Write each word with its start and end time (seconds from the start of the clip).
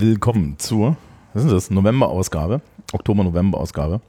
willkommen 0.00 0.56
zur, 0.58 0.96
was 1.32 1.44
ist 1.44 1.52
das, 1.52 1.70
November-Ausgabe, 1.70 2.60
Oktober-November-Ausgabe. 2.92 4.00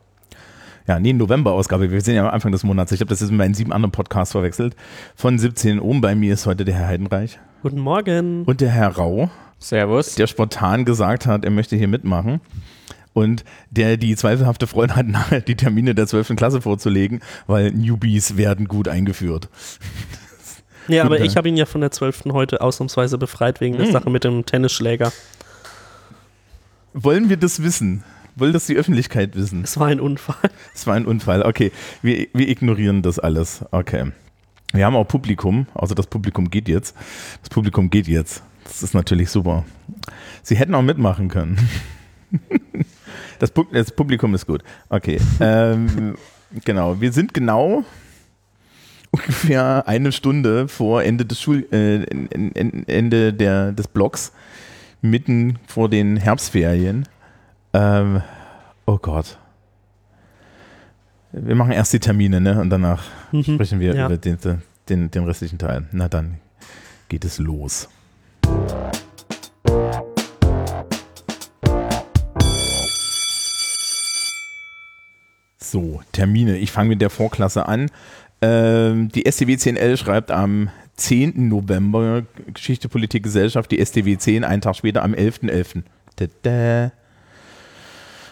Ja, 0.87 0.99
nee, 0.99 1.13
November-Ausgabe. 1.13 1.89
Wir 1.91 2.01
sind 2.01 2.15
ja 2.15 2.27
am 2.27 2.33
Anfang 2.33 2.51
des 2.51 2.63
Monats. 2.63 2.91
Ich 2.91 2.99
habe 3.01 3.09
das 3.09 3.19
jetzt 3.19 3.29
mit 3.31 3.37
meinen 3.39 3.53
sieben 3.53 3.73
anderen 3.73 3.91
Podcasts 3.91 4.31
verwechselt. 4.31 4.75
Von 5.15 5.39
17 5.39 5.79
Ohm 5.79 6.01
bei 6.01 6.13
mir 6.15 6.33
ist 6.33 6.45
heute 6.45 6.63
der 6.65 6.75
Herr 6.75 6.87
Heidenreich. 6.87 7.39
Guten 7.63 7.79
Morgen. 7.79 8.43
Und 8.45 8.61
der 8.61 8.69
Herr 8.69 8.89
Rau. 8.95 9.29
Servus. 9.57 10.15
Der 10.15 10.27
spontan 10.27 10.85
gesagt 10.85 11.25
hat, 11.25 11.43
er 11.43 11.51
möchte 11.51 11.75
hier 11.75 11.87
mitmachen. 11.87 12.39
Und 13.13 13.43
der 13.71 13.97
die 13.97 14.15
zweifelhafte 14.15 14.67
Freude 14.67 14.95
hat, 14.95 15.07
nachher 15.07 15.41
die 15.41 15.55
Termine 15.55 15.95
der 15.95 16.05
12. 16.05 16.35
Klasse 16.35 16.61
vorzulegen, 16.61 17.21
weil 17.47 17.71
Newbies 17.71 18.37
werden 18.37 18.67
gut 18.67 18.87
eingeführt. 18.87 19.49
Ja, 20.87 21.03
aber 21.03 21.19
ich 21.21 21.35
habe 21.35 21.49
ihn 21.49 21.57
ja 21.57 21.65
von 21.65 21.81
der 21.81 21.89
12. 21.89 22.25
heute 22.31 22.61
ausnahmsweise 22.61 23.17
befreit 23.17 23.59
wegen 23.59 23.77
der 23.77 23.87
Hm. 23.87 23.91
Sache 23.93 24.09
mit 24.11 24.23
dem 24.23 24.45
Tennisschläger. 24.45 25.11
Wollen 26.97 27.29
wir 27.29 27.35
das 27.37 27.61
wissen? 27.61 28.03
Will 28.37 28.51
das 28.53 28.65
die 28.67 28.75
Öffentlichkeit 28.75 29.35
wissen? 29.35 29.63
Es 29.63 29.77
war 29.77 29.87
ein 29.87 29.99
Unfall. 29.99 30.49
Es 30.73 30.87
war 30.87 30.95
ein 30.95 31.05
Unfall. 31.05 31.43
Okay, 31.43 31.71
wir, 32.01 32.27
wir 32.33 32.47
ignorieren 32.49 33.01
das 33.01 33.19
alles. 33.19 33.63
Okay. 33.71 34.11
Wir 34.73 34.85
haben 34.85 34.95
auch 34.95 35.05
Publikum, 35.07 35.67
außer 35.73 35.93
das 35.95 36.07
Publikum 36.07 36.49
geht 36.49 36.67
jetzt. 36.67 36.95
Das 37.41 37.49
Publikum 37.49 37.89
geht 37.89 38.07
jetzt. 38.07 38.43
Das 38.63 38.81
ist 38.81 38.93
natürlich 38.93 39.29
super. 39.29 39.63
Sie 40.41 40.55
hätten 40.55 40.73
auch 40.75 40.81
mitmachen 40.81 41.27
können. 41.29 41.57
Das, 43.39 43.51
Pub 43.51 43.67
das 43.73 43.91
Publikum 43.91 44.33
ist 44.33 44.45
gut. 44.47 44.63
Okay. 44.87 45.19
Ähm, 45.41 46.15
genau. 46.63 46.99
Wir 47.01 47.11
sind 47.11 47.33
genau 47.33 47.83
ungefähr 49.11 49.85
eine 49.87 50.13
Stunde 50.13 50.69
vor 50.69 51.03
Ende 51.03 51.25
des 51.25 51.41
Schul 51.41 51.65
äh, 51.71 52.03
en- 52.03 52.29
en- 52.55 52.87
Ende 52.87 53.33
der, 53.33 53.73
des 53.73 53.87
Blogs, 53.89 54.31
mitten 55.09 55.57
vor 55.67 55.89
den 55.89 56.17
Herbstferien. 56.17 57.07
Ähm, 57.73 58.21
oh 58.85 58.97
Gott. 58.97 59.37
Wir 61.31 61.55
machen 61.55 61.71
erst 61.71 61.91
die 61.93 61.99
Termine, 61.99 62.39
ne? 62.39 62.59
Und 62.61 62.69
danach 62.69 63.03
Mhm. 63.31 63.43
sprechen 63.43 63.79
wir 63.79 63.93
Ja. 63.95 64.05
über 64.05 64.17
den, 64.17 64.37
den, 64.89 65.11
den 65.11 65.23
restlichen 65.25 65.57
Teil. 65.57 65.85
Na 65.91 66.07
dann 66.07 66.39
geht 67.09 67.25
es 67.25 67.39
los. 67.39 67.89
So, 75.57 76.01
Termine. 76.11 76.57
Ich 76.57 76.71
fange 76.71 76.89
mit 76.89 77.01
der 77.01 77.09
Vorklasse 77.09 77.67
an. 77.67 77.89
Ähm, 78.41 79.09
die 79.09 79.25
STW 79.25 79.55
10L 79.55 79.97
schreibt 79.97 80.31
am 80.31 80.69
10. 80.97 81.47
November 81.47 82.23
Geschichte, 82.53 82.89
Politik, 82.89 83.23
Gesellschaft, 83.23 83.71
die 83.71 83.83
STW 83.83 84.17
10, 84.17 84.43
einen 84.43 84.61
Tag 84.61 84.75
später 84.75 85.03
am 85.03 85.13
11.11. 85.13 85.83
Tada. 86.15 86.91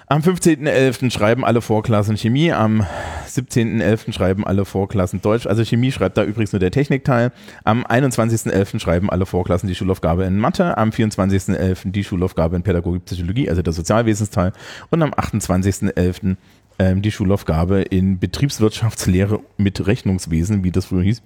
Am 0.07 0.21
15.11. 0.21 1.09
schreiben 1.11 1.43
alle 1.43 1.61
Vorklassen 1.61 2.17
Chemie, 2.17 2.51
am 2.51 2.85
17.11. 3.27 4.11
schreiben 4.13 4.45
alle 4.45 4.65
Vorklassen 4.65 5.21
Deutsch, 5.21 5.47
also 5.47 5.63
Chemie 5.63 5.91
schreibt 5.91 6.17
da 6.17 6.23
übrigens 6.23 6.51
nur 6.51 6.59
der 6.59 6.71
Technikteil. 6.71 7.31
Am 7.63 7.83
21.11. 7.83 8.79
schreiben 8.79 9.09
alle 9.09 9.25
Vorklassen 9.25 9.67
die 9.67 9.75
Schulaufgabe 9.75 10.25
in 10.25 10.37
Mathe, 10.37 10.77
am 10.77 10.89
24.11. 10.89 11.91
die 11.91 12.03
Schulaufgabe 12.03 12.55
in 12.55 12.63
Pädagogik, 12.63 13.05
Psychologie, 13.05 13.49
also 13.49 13.61
der 13.61 13.73
Sozialwesensteil 13.73 14.51
und 14.91 15.01
am 15.01 15.13
28.11. 15.13 16.35
Ähm, 16.79 17.01
die 17.01 17.11
Schulaufgabe 17.11 17.81
in 17.81 18.19
Betriebswirtschaftslehre 18.19 19.39
mit 19.57 19.85
Rechnungswesen, 19.85 20.63
wie 20.63 20.71
das 20.71 20.85
früher 20.85 21.03
hieß, 21.03 21.21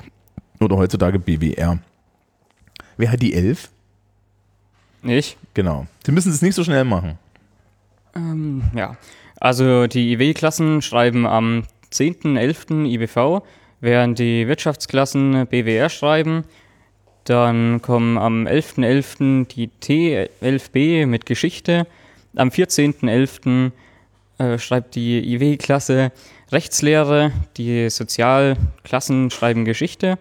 oder 0.59 0.77
heutzutage 0.77 1.19
BWR. 1.19 1.79
Wer 2.97 3.11
hat 3.11 3.21
die 3.21 3.33
11? 3.33 3.69
Ich? 5.03 5.37
Genau. 5.53 5.87
Sie 6.05 6.11
müssen 6.11 6.31
es 6.31 6.41
nicht 6.41 6.55
so 6.55 6.63
schnell 6.63 6.83
machen. 6.83 7.17
Ähm, 8.15 8.63
ja. 8.75 8.97
Also 9.39 9.87
die 9.87 10.13
IW-Klassen 10.13 10.81
schreiben 10.81 11.27
am 11.27 11.63
10.11. 11.91 12.85
IBV, 12.85 13.43
während 13.79 14.19
die 14.19 14.47
Wirtschaftsklassen 14.47 15.47
BWR 15.47 15.89
schreiben. 15.89 16.43
Dann 17.25 17.81
kommen 17.81 18.17
am 18.17 18.47
11.11. 18.47 19.47
die 19.47 19.69
T11b 19.81 21.05
mit 21.05 21.25
Geschichte. 21.25 21.85
Am 22.35 22.49
14.11. 22.49 23.71
Äh, 24.39 24.57
schreibt 24.59 24.95
die 24.95 25.33
IW-Klasse 25.33 26.11
Rechtslehre. 26.51 27.31
Die 27.57 27.89
Sozialklassen 27.89 29.29
schreiben 29.29 29.65
Geschichte. 29.65 30.17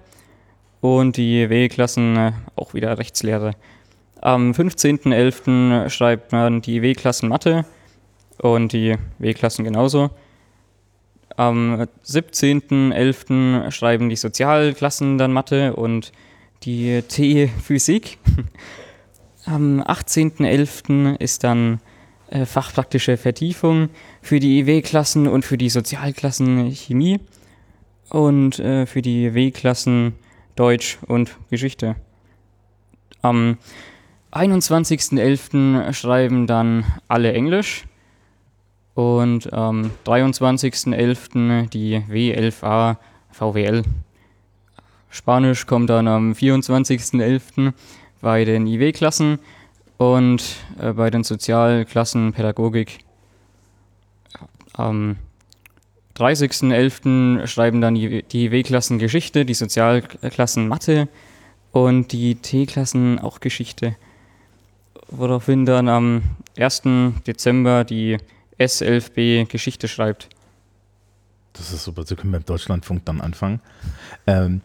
Und 0.87 1.17
die 1.17 1.43
IW-Klassen 1.43 2.17
äh, 2.17 2.33
auch 2.55 2.73
wieder 2.73 2.97
Rechtslehre. 2.97 3.55
Am 4.21 4.53
15.11. 4.53 5.91
schreibt 5.91 6.31
man 6.31 6.63
die 6.63 6.81
W-Klassen 6.81 7.29
Mathe 7.29 7.65
und 8.39 8.73
die 8.73 8.95
W-Klassen 9.19 9.65
genauso. 9.65 10.11
Am 11.37 11.89
17.11. 12.07 13.73
schreiben 13.73 14.09
die 14.09 14.15
Sozialklassen 14.15 15.19
dann 15.19 15.33
Mathe 15.33 15.75
und 15.75 16.13
die 16.63 17.03
T 17.03 17.49
Physik. 17.49 18.19
Am 19.45 19.83
18.11. 19.83 21.17
ist 21.19 21.43
dann 21.43 21.81
äh, 22.31 22.47
fachpraktische 22.47 23.17
Vertiefung 23.17 23.89
für 24.23 24.39
die 24.39 24.61
EW-Klassen 24.61 25.27
und 25.27 25.45
für 25.45 25.59
die 25.59 25.69
Sozialklassen 25.69 26.71
Chemie 26.71 27.19
und 28.09 28.61
äh, 28.61 28.87
für 28.87 29.03
die 29.03 29.35
W-Klassen 29.35 30.15
Deutsch 30.56 30.99
und 31.06 31.37
Geschichte. 31.50 31.97
Am 33.22 33.59
21.11. 34.33 35.93
schreiben 35.93 36.47
dann 36.47 36.84
alle 37.09 37.33
Englisch 37.33 37.84
und 38.95 39.53
am 39.53 39.91
23.11. 40.05 41.69
die 41.69 41.99
W11a 42.00 42.97
VWL. 43.31 43.83
Spanisch 45.11 45.66
kommt 45.66 45.91
dann 45.91 46.09
am 46.09 46.33
24.11. 46.33 47.72
bei 48.21 48.45
den 48.45 48.66
IW-Klassen 48.66 49.39
und 49.99 50.56
äh, 50.81 50.93
bei 50.93 51.11
den 51.11 51.25
Sozialklassen 51.25 52.33
Pädagogik. 52.33 52.99
Am 54.75 55.16
30.11. 56.16 57.47
schreiben 57.47 57.81
dann 57.81 57.94
die, 57.94 58.50
W-Klassen 58.50 58.99
Geschichte, 58.99 59.44
die 59.44 59.54
Sozialklassen 59.54 60.66
Mathe 60.66 61.09
und 61.72 62.12
die 62.12 62.37
T-Klassen 62.37 63.19
auch 63.19 63.41
Geschichte. 63.41 63.97
Woraufhin 65.09 65.66
dann 65.66 65.88
am 65.88 66.22
1. 66.59 66.82
Dezember 67.27 67.84
die 67.84 68.16
S11b 68.59 69.47
Geschichte 69.47 69.88
schreibt. 69.88 70.28
Das 71.59 71.72
ist 71.72 71.84
super. 71.84 72.04
Sie 72.04 72.16
können 72.16 72.33
beim 72.33 72.45
Deutschlandfunk 72.45 73.04
dann 73.04 73.21
anfangen. 73.21 73.60
Ähm, 74.27 74.60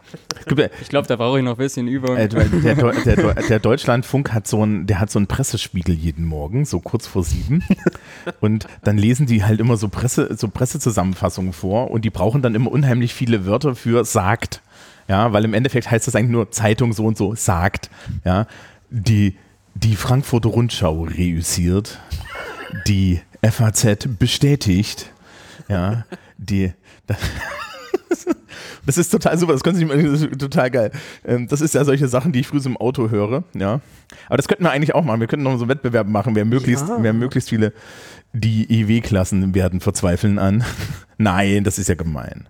gibt 0.46 0.70
Ich 0.80 0.88
glaube, 0.88 1.08
da 1.08 1.16
brauche 1.16 1.38
ich 1.38 1.44
noch 1.44 1.52
ein 1.52 1.56
bisschen 1.56 1.88
Übung. 1.88 2.16
äh, 2.16 2.28
der, 2.28 2.44
der, 2.44 2.74
der, 2.74 3.16
der, 3.16 3.34
der 3.48 3.58
Deutschlandfunk 3.58 4.32
hat 4.32 4.46
so 4.46 4.62
einen, 4.62 4.86
der 4.86 5.00
hat 5.00 5.10
so 5.10 5.18
einen 5.18 5.26
Pressespiegel 5.26 5.94
jeden 5.94 6.26
Morgen, 6.26 6.64
so 6.64 6.80
kurz 6.80 7.06
vor 7.06 7.24
sieben. 7.24 7.64
Und 8.40 8.66
dann 8.84 8.98
lesen 8.98 9.26
die 9.26 9.44
halt 9.44 9.60
immer 9.60 9.76
so 9.76 9.88
Presse, 9.88 10.36
so 10.36 10.48
Pressezusammenfassungen 10.48 11.52
vor 11.52 11.90
und 11.90 12.04
die 12.04 12.10
brauchen 12.10 12.42
dann 12.42 12.54
immer 12.54 12.70
unheimlich 12.70 13.14
viele 13.14 13.46
Wörter 13.46 13.74
für 13.74 14.04
sagt. 14.04 14.60
Ja, 15.08 15.32
weil 15.32 15.44
im 15.44 15.54
Endeffekt 15.54 15.90
heißt 15.90 16.06
das 16.06 16.14
eigentlich 16.14 16.30
nur 16.30 16.50
Zeitung 16.50 16.92
so 16.92 17.04
und 17.04 17.16
so 17.16 17.34
sagt. 17.34 17.90
Ja, 18.24 18.46
die, 18.90 19.36
die 19.74 19.96
Frankfurter 19.96 20.50
Rundschau 20.50 21.04
reüssiert, 21.04 21.98
die 22.86 23.20
FAZ 23.42 24.08
bestätigt, 24.18 25.10
ja, 25.68 26.04
die, 26.42 26.72
das 28.86 28.98
ist 28.98 29.10
total 29.10 29.38
super, 29.38 29.52
das 29.52 29.62
können 29.62 29.76
Sie 29.76 29.84
nicht, 29.84 30.06
das 30.06 30.22
ist 30.22 30.38
total 30.40 30.70
geil. 30.70 30.90
Ähm, 31.24 31.46
Das 31.48 31.60
ist 31.60 31.74
ja 31.74 31.84
solche 31.84 32.08
Sachen, 32.08 32.32
die 32.32 32.40
ich 32.40 32.46
früh 32.48 32.60
so 32.60 32.68
im 32.68 32.76
Auto 32.76 33.10
höre, 33.10 33.44
ja. 33.54 33.80
Aber 34.26 34.36
das 34.36 34.48
könnten 34.48 34.64
wir 34.64 34.70
eigentlich 34.70 34.94
auch 34.94 35.04
machen. 35.04 35.20
Wir 35.20 35.26
könnten 35.26 35.44
noch 35.44 35.56
so 35.56 35.62
einen 35.64 35.70
Wettbewerb 35.70 36.06
machen, 36.08 36.34
wer 36.34 36.44
möglichst, 36.44 36.88
Ja. 36.88 36.98
wer 37.00 37.12
möglichst 37.12 37.48
viele, 37.48 37.72
die 38.32 38.66
IW-Klassen 38.80 39.54
werden 39.54 39.80
verzweifeln 39.80 40.38
an. 40.38 40.64
Nein, 41.18 41.64
das 41.64 41.78
ist 41.78 41.88
ja 41.88 41.94
gemein. 41.94 42.48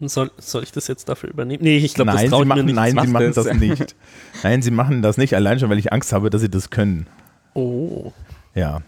Soll, 0.00 0.30
soll 0.38 0.62
ich 0.62 0.70
das 0.70 0.86
jetzt 0.86 1.08
dafür 1.08 1.28
übernehmen? 1.30 1.62
Nee, 1.64 1.78
ich 1.78 1.94
glaube, 1.94 2.12
das 2.12 2.20
Nein, 2.22 2.30
traut 2.30 2.42
sie 2.42 2.44
mir 2.44 2.54
machen, 2.54 2.66
nicht. 2.66 2.74
nein, 2.76 2.90
sie 2.90 3.08
machen 3.12 3.32
das. 3.34 3.46
das 3.46 3.54
nicht. 3.56 3.96
Nein, 4.44 4.62
sie 4.62 4.70
machen 4.70 5.02
das 5.02 5.16
nicht, 5.16 5.34
allein 5.34 5.58
schon, 5.58 5.70
weil 5.70 5.78
ich 5.78 5.92
Angst 5.92 6.12
habe, 6.12 6.30
dass 6.30 6.40
sie 6.40 6.48
das 6.48 6.70
können. 6.70 7.08
Oh. 7.54 8.12
Ja. 8.54 8.82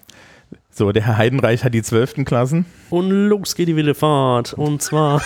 So, 0.71 0.93
der 0.93 1.05
Herr 1.05 1.19
Heidenreich 1.19 1.65
hat 1.65 1.75
die 1.75 1.83
zwölften 1.83 2.25
Klassen. 2.25 2.65
Und 2.91 3.11
los 3.11 3.55
geht 3.55 3.69
die 3.69 3.77
wilde 3.77 3.95
Fahrt. 3.95 4.55
Und 4.55 4.83
zwar 4.83 5.23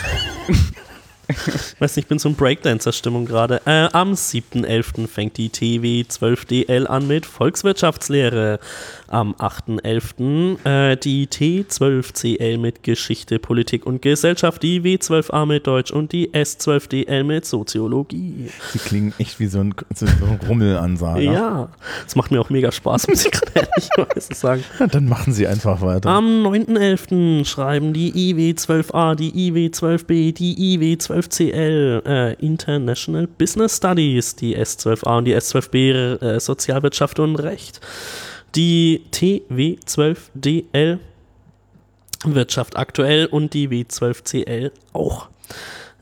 weiß 1.79 1.95
nicht, 1.95 2.05
ich 2.05 2.07
bin 2.07 2.19
so 2.19 2.29
in 2.29 2.35
Breakdancer-Stimmung 2.35 3.25
gerade. 3.25 3.61
Äh, 3.65 3.89
am 3.93 4.13
7.11. 4.13 5.07
fängt 5.07 5.37
die 5.37 5.49
TW 5.49 6.01
12DL 6.09 6.85
an 6.85 7.07
mit 7.07 7.25
Volkswirtschaftslehre. 7.25 8.59
Am 9.07 9.33
8.11. 9.35 10.65
Äh, 10.65 10.97
die 10.97 11.27
T12CL 11.27 12.57
mit 12.57 12.83
Geschichte, 12.83 13.39
Politik 13.39 13.85
und 13.85 14.01
Gesellschaft, 14.01 14.61
die 14.63 14.81
W12A 14.81 15.45
mit 15.45 15.67
Deutsch 15.67 15.91
und 15.91 16.11
die 16.11 16.29
S12DL 16.31 17.23
mit 17.23 17.45
Soziologie. 17.45 18.49
Die 18.73 18.79
klingen 18.79 19.13
echt 19.17 19.39
wie 19.39 19.47
so 19.47 19.59
ein, 19.59 19.73
so 19.93 20.05
ein 20.05 20.39
Rummelansager. 20.47 21.21
Ja, 21.21 21.69
es 22.05 22.15
macht 22.15 22.31
mir 22.31 22.41
auch 22.41 22.49
mega 22.49 22.71
Spaß, 22.71 23.07
muss 23.07 23.25
ich 23.25 23.31
gerade 23.31 23.67
ehrlich 23.67 23.89
sagen. 24.37 24.63
Ja, 24.79 24.87
dann 24.87 25.07
machen 25.07 25.31
Sie 25.31 25.47
einfach 25.47 25.81
weiter. 25.81 26.09
Am 26.09 26.45
9.11. 26.45 27.45
schreiben 27.45 27.93
die 27.93 28.11
IW12A, 28.33 29.15
die 29.15 29.51
IW12B, 29.51 30.33
die 30.33 30.77
IW12CL 31.15 32.05
äh, 32.05 32.33
International 32.45 33.27
Business 33.27 33.77
Studies, 33.77 34.35
die 34.35 34.57
S12A 34.57 35.17
und 35.17 35.25
die 35.25 35.35
S12B 35.35 36.21
äh, 36.21 36.39
Sozialwirtschaft 36.39 37.19
und 37.19 37.35
Recht, 37.37 37.79
die 38.55 39.01
TW12DL 39.11 40.99
Wirtschaft 42.25 42.77
aktuell 42.77 43.27
und 43.27 43.53
die 43.53 43.69
W12CL 43.69 44.71
auch. 44.93 45.29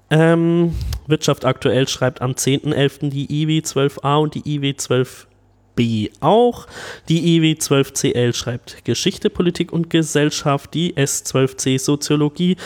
Ähm, 0.10 0.76
Wirtschaft 1.08 1.44
aktuell 1.44 1.88
schreibt 1.88 2.22
am 2.22 2.32
10.11. 2.32 3.10
die 3.10 3.46
IW12A 3.46 4.22
und 4.22 4.36
die 4.36 4.60
IW12B 4.60 5.28
B 5.76 6.10
auch. 6.20 6.68
Die 7.10 7.36
IW 7.38 7.54
12CL 7.54 8.34
schreibt 8.34 8.86
Geschichte, 8.86 9.30
Politik 9.30 9.72
und 9.72 9.90
Gesellschaft, 9.90 10.74
die 10.74 10.94
S12C 10.96 11.80
Soziologie. 11.80 12.58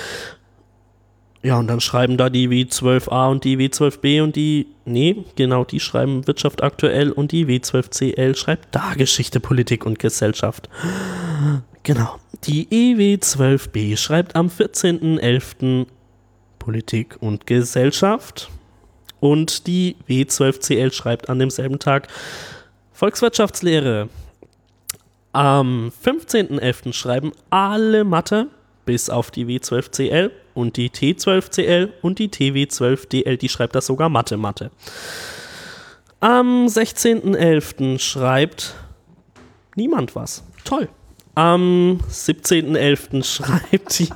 Ja, 1.43 1.59
und 1.59 1.67
dann 1.67 1.79
schreiben 1.79 2.17
da 2.17 2.29
die 2.29 2.49
W12A 2.49 3.29
und 3.29 3.43
die 3.43 3.57
W12B 3.57 4.23
und 4.23 4.35
die, 4.35 4.67
nee, 4.85 5.23
genau, 5.35 5.63
die 5.63 5.79
schreiben 5.79 6.25
Wirtschaft 6.27 6.63
aktuell 6.63 7.11
und 7.11 7.31
die 7.31 7.45
W12CL 7.45 8.35
schreibt 8.35 8.73
da 8.73 8.93
Geschichte, 8.95 9.39
Politik 9.39 9.85
und 9.85 9.99
Gesellschaft. 9.99 10.69
Genau. 11.83 12.17
Die 12.43 12.67
EW12B 12.67 13.97
schreibt 13.97 14.35
am 14.35 14.47
14.11. 14.47 15.85
Politik 16.59 17.15
und 17.21 17.47
Gesellschaft 17.47 18.49
und 19.21 19.67
die 19.67 19.95
W12CL 20.09 20.91
schreibt 20.91 21.29
an 21.29 21.39
demselben 21.39 21.79
Tag 21.79 22.09
Volkswirtschaftslehre. 22.91 24.09
Am 25.31 25.93
15.11. 26.03 26.91
schreiben 26.91 27.31
alle 27.49 28.03
Mathe, 28.03 28.47
bis 28.85 29.09
auf 29.09 29.31
die 29.31 29.45
W12CL 29.45 30.31
und 30.57 30.75
die 30.75 30.89
T12CL 30.89 31.89
und 32.01 32.19
die 32.19 32.29
TW12DL, 32.29 33.37
die 33.37 33.47
schreibt 33.47 33.75
das 33.75 33.85
sogar 33.85 34.09
Mathe-Mathe. 34.09 34.71
Am 36.19 36.65
16.11. 36.65 37.99
schreibt 37.99 38.73
niemand 39.75 40.15
was. 40.15 40.43
Toll. 40.63 40.89
Am 41.35 41.99
17.11. 42.09 43.23
schreibt 43.23 43.99
die 43.99 44.09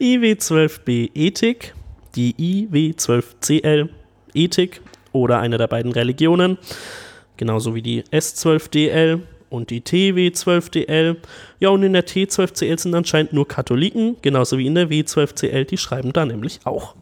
IW12B 0.00 1.10
Ethik, 1.14 1.74
die 2.14 2.34
IW12CL 2.68 3.88
Ethik 4.32 4.80
oder 5.12 5.40
eine 5.40 5.58
der 5.58 5.66
beiden 5.66 5.90
Religionen 5.90 6.58
genauso 7.36 7.74
wie 7.74 7.82
die 7.82 8.02
S12DL 8.04 9.20
und 9.50 9.70
die 9.70 9.82
TW12DL. 9.82 11.16
Ja, 11.58 11.68
und 11.68 11.82
in 11.82 11.92
der 11.92 12.06
T12CL 12.06 12.78
sind 12.78 12.94
anscheinend 12.94 13.32
nur 13.32 13.46
Katholiken, 13.46 14.16
genauso 14.22 14.56
wie 14.56 14.66
in 14.66 14.74
der 14.74 14.88
W12CL, 14.88 15.64
die 15.64 15.76
schreiben 15.76 16.12
da 16.12 16.24
nämlich 16.24 16.60
auch. 16.64 16.94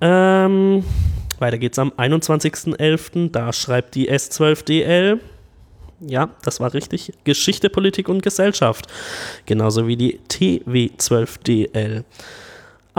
Ähm, 0.00 0.84
weiter 1.38 1.58
geht's 1.58 1.78
am 1.78 1.90
21.11., 1.90 3.30
da 3.30 3.52
schreibt 3.52 3.94
die 3.94 4.10
S12DL, 4.10 5.18
ja, 6.00 6.30
das 6.42 6.60
war 6.60 6.74
richtig, 6.74 7.12
Geschichte, 7.24 7.70
Politik 7.70 8.08
und 8.08 8.22
Gesellschaft, 8.22 8.86
genauso 9.46 9.86
wie 9.86 9.96
die 9.96 10.20
TW12DL. 10.28 12.04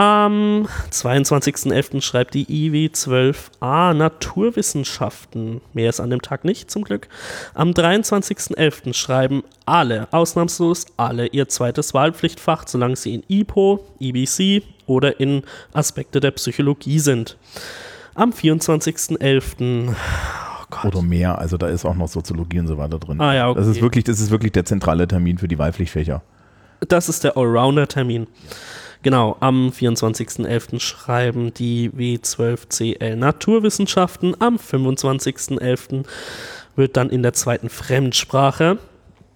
Am 0.00 0.66
22.11. 0.90 2.00
schreibt 2.00 2.32
die 2.32 2.46
IW12a 2.46 3.92
Naturwissenschaften. 3.92 5.60
Mehr 5.74 5.90
ist 5.90 6.00
an 6.00 6.08
dem 6.08 6.22
Tag 6.22 6.46
nicht, 6.46 6.70
zum 6.70 6.84
Glück. 6.84 7.08
Am 7.52 7.72
23.11. 7.72 8.94
schreiben 8.94 9.42
alle, 9.66 10.08
ausnahmslos 10.10 10.86
alle, 10.96 11.26
ihr 11.26 11.50
zweites 11.50 11.92
Wahlpflichtfach, 11.92 12.66
solange 12.66 12.96
sie 12.96 13.16
in 13.16 13.24
IPO, 13.28 13.84
IBC 14.00 14.62
oder 14.86 15.20
in 15.20 15.42
Aspekte 15.74 16.20
der 16.20 16.30
Psychologie 16.30 16.98
sind. 16.98 17.36
Am 18.14 18.30
24.11. 18.30 19.94
Oh 20.82 20.88
oder 20.88 21.02
mehr, 21.02 21.38
also 21.38 21.58
da 21.58 21.68
ist 21.68 21.84
auch 21.84 21.94
noch 21.94 22.08
Soziologie 22.08 22.60
und 22.60 22.68
so 22.68 22.78
weiter 22.78 22.98
drin. 22.98 23.20
Ah, 23.20 23.34
ja, 23.34 23.50
okay. 23.50 23.60
das, 23.60 23.68
ist 23.68 23.82
wirklich, 23.82 24.04
das 24.04 24.18
ist 24.18 24.30
wirklich 24.30 24.52
der 24.52 24.64
zentrale 24.64 25.06
Termin 25.06 25.36
für 25.36 25.46
die 25.46 25.58
Wahlpflichtfächer. 25.58 26.22
Das 26.88 27.10
ist 27.10 27.22
der 27.22 27.36
Allrounder-Termin. 27.36 28.28
Genau, 29.02 29.36
am 29.40 29.70
24.11. 29.70 30.78
schreiben 30.78 31.54
die 31.54 31.90
W12CL 31.90 33.16
Naturwissenschaften. 33.16 34.36
Am 34.40 34.56
25.11. 34.56 36.04
wird 36.76 36.96
dann 36.96 37.08
in 37.08 37.22
der 37.22 37.32
zweiten 37.32 37.70
Fremdsprache 37.70 38.78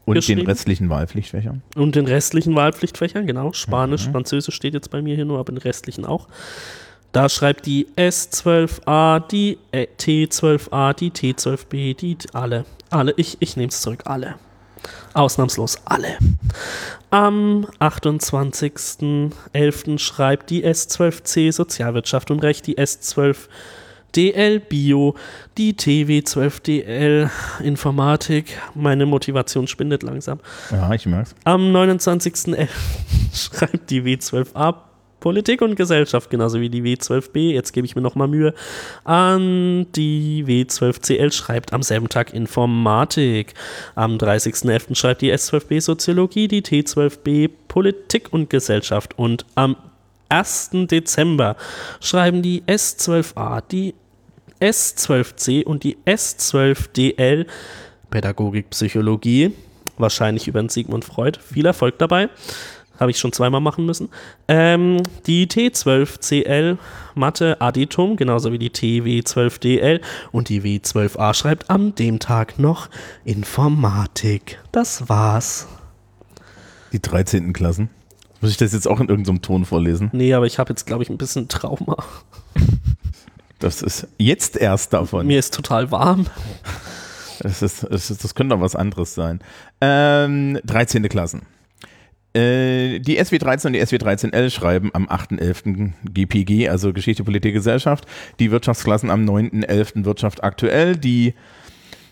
und 0.05 0.29
den 0.29 0.41
restlichen 0.41 0.91
Wahlpflichtfächern. 0.91 1.63
Und 1.77 1.95
den 1.95 2.07
restlichen 2.07 2.55
Wahlpflichtfächern, 2.55 3.27
genau. 3.27 3.53
Spanisch, 3.53 4.07
mhm. 4.07 4.13
Französisch 4.13 4.55
steht 4.55 4.75
jetzt 4.75 4.91
bei 4.91 5.01
mir 5.01 5.15
hier 5.15 5.25
nur, 5.25 5.39
aber 5.39 5.53
den 5.53 5.59
restlichen 5.59 6.05
auch. 6.05 6.29
Da 7.13 7.29
schreibt 7.29 7.67
die 7.67 7.87
S12A, 7.97 9.27
die 9.27 9.59
T12A, 9.73 10.93
die 10.95 11.11
T12B, 11.11 11.97
die 11.97 12.19
alle. 12.33 12.65
Alle, 12.91 13.15
ich, 13.17 13.37
ich 13.41 13.57
nehme 13.57 13.69
es 13.69 13.81
zurück, 13.81 14.03
alle. 14.05 14.35
Ausnahmslos 15.13 15.77
alle. 15.85 16.17
Am 17.11 17.67
28.11. 17.81 19.99
schreibt 19.99 20.49
die 20.51 20.67
S12C 20.67 21.53
Sozialwirtschaft 21.53 22.31
und 22.31 22.39
Recht, 22.41 22.67
die 22.67 22.79
S12 22.79 23.37
DL 24.17 24.61
Bio, 24.61 25.15
die 25.59 25.75
TW12DL 25.75 27.29
Informatik. 27.61 28.59
Meine 28.75 29.05
Motivation 29.07 29.67
spindet 29.67 30.03
langsam. 30.03 30.41
Ja, 30.71 30.93
ich 30.93 31.07
merk's. 31.07 31.35
Am 31.45 31.75
29.11. 31.75 32.69
schreibt 33.35 33.91
die 33.91 34.03
W12A 34.03 34.77
Politik 35.25 35.63
und 35.63 35.75
Gesellschaft, 35.75 36.29
genauso 36.29 36.61
wie 36.61 36.69
die 36.69 36.83
W12B, 36.83 37.53
jetzt 37.53 37.73
gebe 37.73 37.87
ich 37.87 37.97
mir 37.97 38.03
nochmal 38.03 38.29
Mühe, 38.29 38.53
an 39.05 39.91
die 39.93 40.45
W12CL 40.47 41.33
schreibt 41.33 41.73
am 41.73 41.83
selben 41.83 42.11
Tag 42.11 42.35
Informatik. 42.35 43.55
Am 43.95 44.19
30.11. 44.19 44.95
schreibt 44.95 45.23
die 45.23 45.33
S12B 45.33 45.81
Soziologie, 45.81 46.47
die 46.47 46.61
T12B 46.61 47.49
Politik 47.69 48.35
und 48.35 48.51
Gesellschaft 48.51 49.19
und 49.19 49.47
am 49.55 49.77
1. 50.29 50.73
Dezember 50.91 51.57
schreiben 52.03 52.43
die 52.43 52.63
S12A, 52.65 53.63
die 53.67 53.95
S12C 54.61 55.65
und 55.65 55.85
die 55.85 55.97
S12DL 56.05 57.47
Pädagogik, 58.11 58.69
Psychologie, 58.69 59.53
wahrscheinlich 59.97 60.49
über 60.49 60.61
den 60.61 60.69
Sigmund 60.69 61.07
Freud. 61.07 61.39
Viel 61.43 61.65
Erfolg 61.65 61.99
dabei. 61.99 62.29
Habe 62.99 63.11
ich 63.11 63.19
schon 63.19 63.33
zweimal 63.33 63.61
machen 63.61 63.87
müssen. 63.87 64.09
Ähm, 64.49 65.03
die 65.27 65.47
T12CL 65.47 66.79
Mathe 67.15 67.61
Additum, 67.61 68.17
genauso 68.17 68.53
wie 68.53 68.59
die 68.59 68.71
TW12DL 68.71 70.01
und 70.33 70.49
die 70.49 70.63
W12A 70.63 71.35
schreibt 71.35 71.71
an 71.71 71.95
dem 71.95 72.19
Tag 72.19 72.59
noch 72.59 72.89
Informatik. 73.25 74.61
Das 74.73 75.09
war's. 75.09 75.67
Die 76.93 77.01
13. 77.01 77.53
Klassen. 77.53 77.91
Muss 78.41 78.51
ich 78.51 78.57
das 78.57 78.73
jetzt 78.73 78.87
auch 78.87 79.01
in 79.01 79.09
irgendeinem 79.09 79.43
Ton 79.43 79.65
vorlesen? 79.65 80.11
Nee, 80.13 80.35
aber 80.35 80.47
ich 80.47 80.59
habe 80.59 80.71
jetzt, 80.71 80.87
glaube 80.87 81.03
ich, 81.03 81.11
ein 81.11 81.19
bisschen 81.19 81.49
Trauma. 81.49 81.97
Das 83.59 83.81
ist 83.81 84.07
jetzt 84.19 84.57
erst 84.59 84.93
davon. 84.93 85.27
Mir 85.27 85.39
ist 85.39 85.55
total 85.55 85.91
warm. 85.91 86.27
Das, 87.41 87.63
ist, 87.63 87.87
das, 87.91 88.11
ist, 88.11 88.23
das 88.23 88.35
könnte 88.35 88.55
doch 88.55 88.63
was 88.63 88.77
anderes 88.77 89.15
sein. 89.15 89.41
Ähm, 89.81 90.61
13. 90.65 91.09
Klassen. 91.09 91.43
Äh, 92.35 92.99
die 92.99 93.21
SW13 93.21 93.67
und 93.69 93.73
die 93.75 93.83
SW13L 93.83 94.51
schreiben 94.51 94.91
am 94.93 95.07
8.11. 95.07 95.93
GPG, 96.13 96.69
also 96.69 96.93
Geschichte, 96.93 97.23
Politik, 97.23 97.55
Gesellschaft. 97.55 98.07
Die 98.41 98.51
Wirtschaftsklassen 98.51 99.11
am 99.11 99.25
9.11. 99.25 100.05
Wirtschaft 100.05 100.43
aktuell. 100.43 100.97
Die 100.97 101.35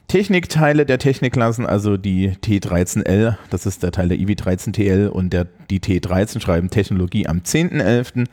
Technikteile 0.06 0.86
der 0.86 0.98
Technikklassen, 0.98 1.66
also 1.66 1.96
die 1.96 2.30
T13L, 2.30 3.36
das 3.50 3.66
ist 3.66 3.82
der 3.82 3.92
Teil 3.92 4.08
der 4.08 4.18
IW13TL 4.18 5.08
und 5.08 5.32
der, 5.32 5.46
die 5.70 5.80
T13 5.80 6.40
schreiben 6.40 6.70
Technologie 6.70 7.26
am 7.26 7.38
10.11. 7.38 8.26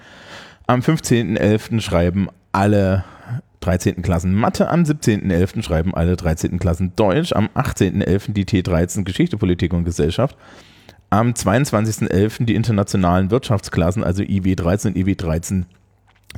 Am 0.67 0.81
15.11. 0.81 1.79
schreiben 1.79 2.27
alle 2.51 3.05
13. 3.62 4.01
Klassen 4.01 4.34
Mathe, 4.36 4.69
am 4.69 4.84
17.11. 4.84 5.63
schreiben 5.63 5.96
alle 5.96 6.17
13. 6.17 6.60
Klassen 6.60 6.93
Deutsch, 6.96 7.31
am 7.34 7.48
18.11. 7.55 8.34
die 8.34 8.46
T13 8.46 9.05
Geschichte, 9.05 9.38
Politik 9.38 9.74
und 9.74 9.86
Gesellschaft 9.86 10.38
am 11.10 11.32
22.11. 11.32 12.46
die 12.46 12.56
internationalen 12.56 13.32
Wirtschaftsklassen, 13.32 14.04
also 14.04 14.24
IW13 14.24 14.88
und 14.88 14.98
IW13 14.98 15.66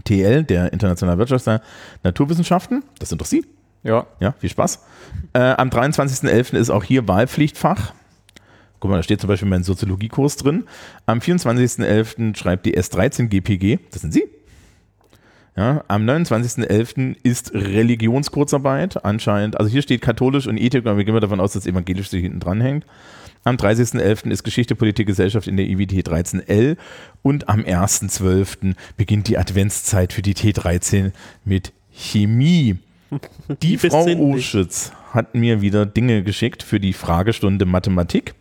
TL, 0.05 0.43
der 0.43 0.71
Internationalen 0.71 1.19
Wirtschafts- 1.19 1.53
und 1.53 1.61
Naturwissenschaften. 2.03 2.83
Das 2.99 3.09
sind 3.09 3.19
doch 3.19 3.25
Sie. 3.25 3.45
Ja. 3.83 4.07
Ja, 4.19 4.33
viel 4.33 4.49
Spaß. 4.49 4.83
Äh, 5.33 5.39
am 5.39 5.69
23.11. 5.69 6.57
ist 6.57 6.69
auch 6.69 6.83
hier 6.83 7.07
Wahlpflichtfach. 7.07 7.93
Guck 8.79 8.89
mal, 8.89 8.97
da 8.97 9.03
steht 9.03 9.21
zum 9.21 9.27
Beispiel 9.27 9.49
mein 9.49 9.63
Soziologiekurs 9.63 10.37
drin. 10.37 10.65
Am 11.05 11.19
24.11. 11.19 12.35
schreibt 12.35 12.65
die 12.65 12.77
S13 12.77 13.27
GPG. 13.27 13.79
Das 13.91 14.01
sind 14.01 14.13
Sie. 14.13 14.23
Ja, 15.55 15.83
am 15.89 16.03
29.11. 16.05 17.17
ist 17.23 17.53
Religionskurzarbeit 17.53 19.03
anscheinend. 19.03 19.59
Also 19.59 19.69
hier 19.69 19.81
steht 19.81 20.01
katholisch 20.01 20.47
und 20.47 20.57
Ethik, 20.57 20.85
aber 20.85 20.97
wir 20.97 21.03
gehen 21.03 21.13
mal 21.13 21.19
davon 21.19 21.41
aus, 21.41 21.53
dass 21.53 21.65
evangelisch 21.67 22.09
sich 22.09 22.21
hinten 22.21 22.39
dran 22.39 22.61
hängt. 22.61 22.85
Am 23.43 23.55
30.11. 23.55 24.29
ist 24.29 24.43
Geschichte, 24.43 24.75
Politik, 24.75 25.07
Gesellschaft 25.07 25.47
in 25.47 25.57
der 25.57 25.67
IWT 25.67 26.07
13L 26.07 26.77
und 27.23 27.49
am 27.49 27.61
1.12. 27.61 28.75
beginnt 28.97 29.27
die 29.27 29.37
Adventszeit 29.37 30.13
für 30.13 30.21
die 30.21 30.35
T13 30.35 31.11
mit 31.43 31.73
Chemie. 31.91 32.77
Die 33.61 33.77
Frau. 33.77 34.05
Oschütz 34.05 34.93
hat 35.11 35.35
mir 35.35 35.59
wieder 35.59 35.85
Dinge 35.85 36.23
geschickt 36.23 36.63
für 36.63 36.79
die 36.79 36.93
Fragestunde 36.93 37.65
Mathematik. 37.65 38.35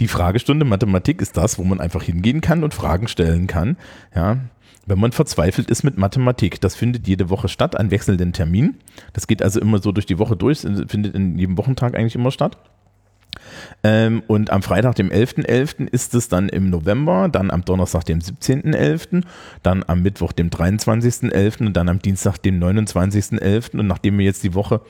Die 0.00 0.08
Fragestunde 0.08 0.64
Mathematik 0.64 1.22
ist 1.22 1.36
das, 1.36 1.56
wo 1.56 1.62
man 1.62 1.78
einfach 1.80 2.02
hingehen 2.02 2.40
kann 2.40 2.64
und 2.64 2.74
Fragen 2.74 3.06
stellen 3.06 3.46
kann. 3.46 3.76
Ja, 4.16 4.38
wenn 4.86 4.98
man 4.98 5.12
verzweifelt 5.12 5.70
ist 5.70 5.84
mit 5.84 5.98
Mathematik. 5.98 6.60
Das 6.60 6.74
findet 6.74 7.06
jede 7.06 7.30
Woche 7.30 7.48
statt 7.48 7.78
an 7.78 7.90
wechselnden 7.90 8.32
Terminen. 8.32 8.80
Das 9.12 9.26
geht 9.26 9.42
also 9.42 9.60
immer 9.60 9.78
so 9.80 9.92
durch 9.92 10.06
die 10.06 10.18
Woche 10.18 10.36
durch, 10.36 10.60
findet 10.60 11.14
in 11.14 11.38
jedem 11.38 11.58
Wochentag 11.58 11.94
eigentlich 11.94 12.14
immer 12.14 12.30
statt. 12.30 12.56
Ähm, 13.82 14.22
und 14.26 14.50
am 14.50 14.62
Freitag, 14.62 14.96
dem 14.96 15.10
11.11., 15.10 15.88
ist 15.88 16.14
es 16.14 16.28
dann 16.28 16.48
im 16.48 16.70
November, 16.70 17.28
dann 17.28 17.50
am 17.50 17.64
Donnerstag, 17.64 18.04
dem 18.04 18.20
17.11., 18.20 19.22
dann 19.62 19.84
am 19.86 20.02
Mittwoch, 20.02 20.32
dem 20.32 20.50
23.11. 20.50 21.66
und 21.66 21.76
dann 21.76 21.88
am 21.88 22.00
Dienstag, 22.00 22.38
dem 22.38 22.60
29.11. 22.62 23.78
Und 23.78 23.86
nachdem 23.86 24.18
wir 24.18 24.24
jetzt 24.24 24.42
die 24.44 24.54
Woche, 24.54 24.80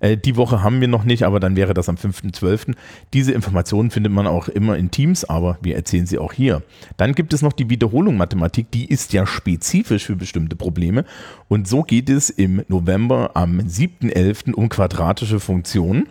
äh, 0.00 0.16
die 0.16 0.36
Woche 0.36 0.62
haben 0.62 0.80
wir 0.80 0.88
noch 0.88 1.04
nicht, 1.04 1.24
aber 1.24 1.40
dann 1.40 1.56
wäre 1.56 1.74
das 1.74 1.88
am 1.88 1.96
5.12. 1.96 2.74
Diese 3.12 3.32
Informationen 3.32 3.90
findet 3.90 4.12
man 4.12 4.26
auch 4.26 4.48
immer 4.48 4.76
in 4.76 4.90
Teams, 4.90 5.24
aber 5.24 5.58
wir 5.62 5.76
erzählen 5.76 6.06
sie 6.06 6.18
auch 6.18 6.32
hier. 6.32 6.62
Dann 6.96 7.14
gibt 7.14 7.32
es 7.32 7.42
noch 7.42 7.52
die 7.52 7.70
Wiederholung 7.70 8.16
Mathematik, 8.16 8.70
die 8.70 8.86
ist 8.86 9.12
ja 9.12 9.26
spezifisch 9.26 10.06
für 10.06 10.16
bestimmte 10.16 10.56
Probleme. 10.56 11.04
Und 11.48 11.68
so 11.68 11.82
geht 11.82 12.08
es 12.08 12.30
im 12.30 12.62
November 12.68 13.30
am 13.34 13.58
7.11. 13.60 14.52
um 14.52 14.68
quadratische 14.68 15.40
Funktionen 15.40 16.08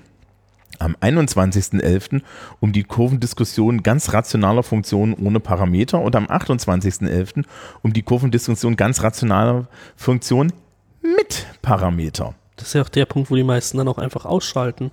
am 0.79 0.96
21.11. 0.96 2.22
um 2.60 2.72
die 2.72 2.84
Kurvendiskussion 2.84 3.84
ganz 3.84 4.13
rationaler 4.13 4.63
Funktionen 4.63 5.13
ohne 5.13 5.39
Parameter 5.39 6.01
und 6.01 6.15
am 6.15 6.25
28.11. 6.27 7.44
um 7.82 7.94
die 7.94 8.03
Kurvendiskussion 8.03 8.75
ganz 8.75 9.03
rationaler 9.03 9.67
Funktionen 9.96 10.53
mit 11.01 11.46
Parameter. 11.62 12.34
Das 12.55 12.70
ist 12.70 12.74
ja 12.74 12.82
auch 12.82 12.89
der 12.89 13.05
Punkt, 13.05 13.29
wo 13.29 13.36
die 13.36 13.44
meisten 13.44 13.77
dann 13.77 13.88
auch 13.88 13.98
einfach 13.98 14.25
ausschalten. 14.25 14.91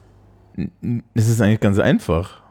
Das 1.15 1.29
ist 1.29 1.41
eigentlich 1.41 1.61
ganz 1.61 1.79
einfach. 1.79 2.43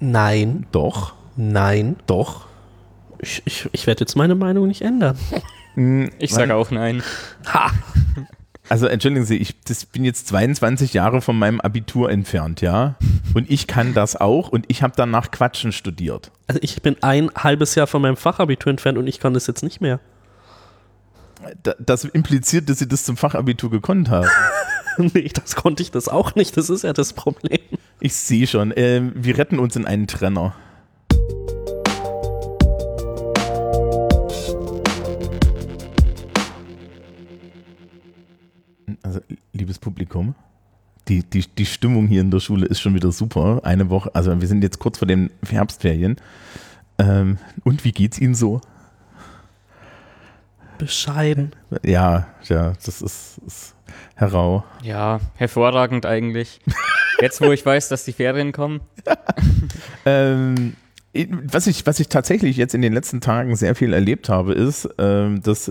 Nein, 0.00 0.66
Doch, 0.72 1.14
nein. 1.36 1.96
doch. 2.06 2.46
Ich, 3.20 3.42
ich, 3.46 3.68
ich 3.72 3.86
werde 3.86 4.00
jetzt 4.00 4.16
meine 4.16 4.34
Meinung 4.34 4.66
nicht 4.68 4.82
ändern. 4.82 5.18
Ich 6.18 6.32
sage 6.34 6.56
auch 6.56 6.72
nein. 6.72 7.04
Ha! 7.46 7.70
Also 8.70 8.86
entschuldigen 8.86 9.24
Sie, 9.24 9.36
ich 9.38 9.58
das 9.62 9.86
bin 9.86 10.04
jetzt 10.04 10.28
22 10.28 10.92
Jahre 10.92 11.22
von 11.22 11.38
meinem 11.38 11.60
Abitur 11.60 12.10
entfernt, 12.10 12.60
ja? 12.60 12.96
Und 13.34 13.50
ich 13.50 13.66
kann 13.66 13.94
das 13.94 14.14
auch 14.16 14.48
und 14.50 14.66
ich 14.68 14.82
habe 14.82 14.92
danach 14.96 15.30
Quatschen 15.30 15.72
studiert. 15.72 16.30
Also 16.48 16.60
ich 16.62 16.82
bin 16.82 16.96
ein 17.02 17.30
halbes 17.34 17.74
Jahr 17.74 17.86
von 17.86 18.02
meinem 18.02 18.16
Fachabitur 18.16 18.70
entfernt 18.70 18.98
und 18.98 19.06
ich 19.06 19.20
kann 19.20 19.32
das 19.32 19.46
jetzt 19.46 19.62
nicht 19.62 19.80
mehr. 19.80 20.00
Da- 21.62 21.74
Das 21.78 22.04
impliziert, 22.04 22.68
dass 22.68 22.78
Sie 22.78 22.88
das 22.88 23.04
zum 23.04 23.16
Fachabitur 23.16 23.70
gekonnt 23.70 24.10
haben. 24.10 24.28
nee, 24.98 25.30
das 25.32 25.56
konnte 25.56 25.82
ich 25.82 25.90
das 25.90 26.08
auch 26.08 26.34
nicht. 26.34 26.56
Das 26.56 26.68
ist 26.68 26.84
ja 26.84 26.92
das 26.92 27.12
Problem. 27.14 27.58
Ich 28.00 28.14
sehe 28.14 28.46
schon. 28.46 28.72
Ähm, 28.76 29.12
wir 29.14 29.38
retten 29.38 29.58
uns 29.58 29.76
in 29.76 29.86
einen 29.86 30.06
Trenner. 30.06 30.54
Publikum, 40.18 40.34
die, 41.08 41.22
die, 41.22 41.46
die 41.46 41.66
Stimmung 41.66 42.06
hier 42.06 42.20
in 42.20 42.30
der 42.30 42.40
Schule 42.40 42.66
ist 42.66 42.80
schon 42.80 42.94
wieder 42.94 43.12
super. 43.12 43.60
Eine 43.62 43.88
Woche, 43.88 44.14
also 44.14 44.38
wir 44.40 44.48
sind 44.48 44.62
jetzt 44.62 44.78
kurz 44.78 44.98
vor 44.98 45.08
den 45.08 45.30
Herbstferien. 45.48 46.16
Ähm, 46.98 47.38
und 47.64 47.84
wie 47.84 47.92
geht's 47.92 48.18
Ihnen 48.18 48.34
so? 48.34 48.60
Bescheiden. 50.76 51.52
Ja, 51.82 52.28
ja, 52.44 52.74
das 52.84 53.00
ist, 53.00 53.38
ist 53.46 53.74
herau. 54.16 54.64
Ja, 54.82 55.20
hervorragend 55.34 56.04
eigentlich. 56.04 56.60
Jetzt, 57.20 57.40
wo 57.40 57.50
ich 57.52 57.64
weiß, 57.64 57.88
dass 57.88 58.04
die 58.04 58.12
Ferien 58.12 58.52
kommen. 58.52 58.80
Ähm, 60.06 60.74
was, 61.12 61.66
ich, 61.66 61.84
was 61.84 62.00
ich 62.00 62.08
tatsächlich 62.08 62.56
jetzt 62.56 62.74
in 62.74 62.80
den 62.80 62.94
letzten 62.94 63.20
Tagen 63.20 63.56
sehr 63.56 63.74
viel 63.74 63.92
erlebt 63.92 64.30
habe, 64.30 64.54
ist, 64.54 64.88
ähm, 64.98 65.42
dass 65.42 65.70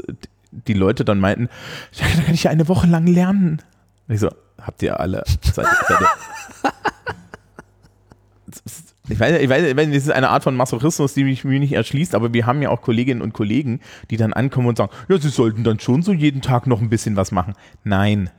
die 0.51 0.74
Leute 0.74 1.06
dann 1.06 1.20
meinten, 1.20 1.50
ja, 1.94 2.06
da 2.16 2.22
kann 2.22 2.34
ich 2.34 2.44
ja 2.44 2.51
eine 2.51 2.68
Woche 2.68 2.86
lang 2.86 3.08
lernen. 3.08 3.62
Ich 4.10 4.20
so, 4.20 4.30
habt 4.62 4.82
ihr 4.84 5.00
alle 5.00 5.24
Zeit? 5.54 5.68
Ich 9.10 9.20
weiß, 9.20 9.40
ich 9.42 9.48
weiß, 9.50 9.64
ich 9.64 9.78
weiß, 9.78 9.88
das 9.88 9.96
ist 9.96 10.12
eine 10.12 10.30
Art 10.30 10.44
von 10.44 10.56
Masochismus, 10.56 11.14
die 11.14 11.24
mich 11.24 11.46
mir 11.46 11.60
nicht 11.60 11.72
erschließt, 11.72 12.14
aber 12.14 12.34
wir 12.34 12.46
haben 12.46 12.62
ja 12.62 12.70
auch 12.70 12.82
Kolleginnen 12.82 13.22
und 13.22 13.34
Kollegen, 13.34 13.80
die 14.10 14.18
dann 14.18 14.34
ankommen 14.34 14.68
und 14.68 14.78
sagen, 14.78 14.92
ja, 15.08 15.18
sie 15.18 15.30
sollten 15.30 15.64
dann 15.64 15.80
schon 15.80 16.02
so 16.02 16.12
jeden 16.12 16.42
Tag 16.42 16.68
noch 16.68 16.82
ein 16.82 16.90
bisschen 16.90 17.16
was 17.16 17.32
machen. 17.32 17.54
Nein. 17.86 18.30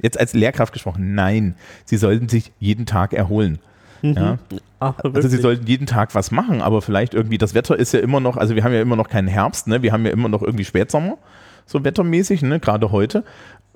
Jetzt 0.00 0.18
als 0.18 0.32
Lehrkraft 0.32 0.72
gesprochen, 0.72 1.14
nein. 1.14 1.54
Sie 1.84 1.98
sollten 1.98 2.28
sich 2.30 2.52
jeden 2.58 2.86
Tag 2.86 3.12
erholen. 3.12 3.58
Ja? 4.00 4.38
Ah, 4.80 4.94
Also 5.02 5.28
sie 5.28 5.38
sollten 5.38 5.66
jeden 5.66 5.86
Tag 5.86 6.14
was 6.14 6.30
machen, 6.30 6.62
aber 6.62 6.80
vielleicht 6.80 7.12
irgendwie, 7.12 7.36
das 7.36 7.52
Wetter 7.54 7.76
ist 7.76 7.92
ja 7.92 8.00
immer 8.00 8.20
noch, 8.20 8.36
also 8.36 8.54
wir 8.54 8.64
haben 8.64 8.72
ja 8.72 8.80
immer 8.80 8.96
noch 8.96 9.08
keinen 9.08 9.28
Herbst, 9.28 9.66
ne? 9.66 9.82
wir 9.82 9.92
haben 9.92 10.06
ja 10.06 10.12
immer 10.12 10.28
noch 10.28 10.40
irgendwie 10.40 10.64
Spätsommer, 10.64 11.18
so 11.66 11.84
wettermäßig, 11.84 12.42
ne? 12.42 12.60
gerade 12.60 12.90
heute. 12.92 13.24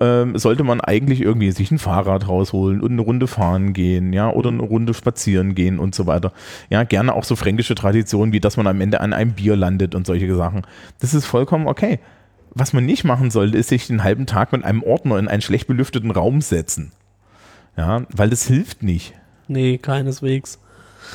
Ähm, 0.03 0.37
sollte 0.37 0.65
man 0.65 0.81
eigentlich 0.81 1.21
irgendwie 1.21 1.51
sich 1.51 1.71
ein 1.71 1.79
Fahrrad 1.79 2.27
rausholen 2.27 2.81
und 2.81 2.91
eine 2.91 3.01
Runde 3.01 3.25
fahren 3.25 3.71
gehen, 3.71 4.11
ja, 4.11 4.29
oder 4.29 4.49
eine 4.49 4.61
Runde 4.61 4.93
spazieren 4.93 5.55
gehen 5.55 5.79
und 5.79 5.95
so 5.95 6.07
weiter. 6.07 6.33
Ja, 6.69 6.83
gerne 6.83 7.13
auch 7.13 7.23
so 7.23 7.37
fränkische 7.37 7.73
Traditionen, 7.73 8.33
wie 8.33 8.41
dass 8.41 8.57
man 8.57 8.67
am 8.67 8.81
Ende 8.81 8.99
an 8.99 9.13
einem 9.13 9.31
Bier 9.31 9.55
landet 9.55 9.95
und 9.95 10.05
solche 10.05 10.35
Sachen. 10.35 10.63
Das 10.99 11.13
ist 11.13 11.25
vollkommen 11.25 11.67
okay. 11.67 11.99
Was 12.49 12.73
man 12.73 12.85
nicht 12.85 13.05
machen 13.05 13.31
sollte, 13.31 13.57
ist 13.57 13.69
sich 13.69 13.87
den 13.87 14.03
halben 14.03 14.25
Tag 14.25 14.51
mit 14.51 14.65
einem 14.65 14.83
Ordner 14.83 15.17
in 15.19 15.29
einen 15.29 15.41
schlecht 15.41 15.67
belüfteten 15.67 16.11
Raum 16.11 16.41
setzen. 16.41 16.91
Ja, 17.77 18.05
weil 18.09 18.29
das 18.29 18.45
hilft 18.45 18.83
nicht. 18.83 19.13
Nee, 19.47 19.77
keineswegs. 19.77 20.59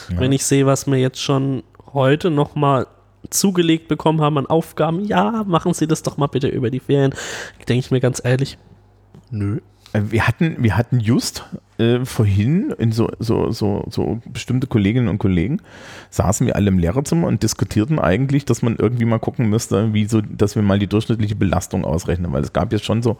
Ja. 0.08 0.18
Wenn 0.18 0.32
ich 0.32 0.46
sehe, 0.46 0.64
was 0.64 0.86
wir 0.86 0.96
jetzt 0.96 1.20
schon 1.20 1.62
heute 1.92 2.30
nochmal 2.30 2.86
zugelegt 3.28 3.88
bekommen 3.88 4.22
haben 4.22 4.38
an 4.38 4.46
Aufgaben, 4.46 5.04
ja, 5.04 5.44
machen 5.46 5.74
Sie 5.74 5.86
das 5.86 6.02
doch 6.02 6.16
mal 6.16 6.28
bitte 6.28 6.48
über 6.48 6.70
die 6.70 6.80
Ferien. 6.80 7.12
Denke 7.68 7.80
ich 7.80 7.90
mir 7.90 8.00
ganz 8.00 8.22
ehrlich, 8.24 8.56
nö. 9.30 9.60
Äh, 9.92 10.02
Wir 10.10 10.26
hatten, 10.26 10.56
wir 10.58 10.76
hatten 10.76 11.00
just 11.00 11.44
äh, 11.78 12.04
vorhin 12.04 12.74
in 12.78 12.92
so, 12.92 13.08
so, 13.18 13.50
so, 13.50 13.84
so 13.90 14.20
bestimmte 14.26 14.66
Kolleginnen 14.66 15.08
und 15.08 15.18
Kollegen, 15.18 15.60
saßen 16.10 16.46
wir 16.46 16.56
alle 16.56 16.68
im 16.68 16.78
Lehrerzimmer 16.78 17.26
und 17.26 17.42
diskutierten 17.42 17.98
eigentlich, 17.98 18.44
dass 18.44 18.62
man 18.62 18.76
irgendwie 18.76 19.04
mal 19.04 19.18
gucken 19.18 19.48
müsste, 19.48 19.92
wie 19.94 20.06
so, 20.06 20.20
dass 20.20 20.56
wir 20.56 20.62
mal 20.62 20.78
die 20.78 20.88
durchschnittliche 20.88 21.36
Belastung 21.36 21.84
ausrechnen, 21.84 22.32
weil 22.32 22.42
es 22.42 22.52
gab 22.52 22.72
jetzt 22.72 22.84
schon 22.84 23.02
so, 23.02 23.18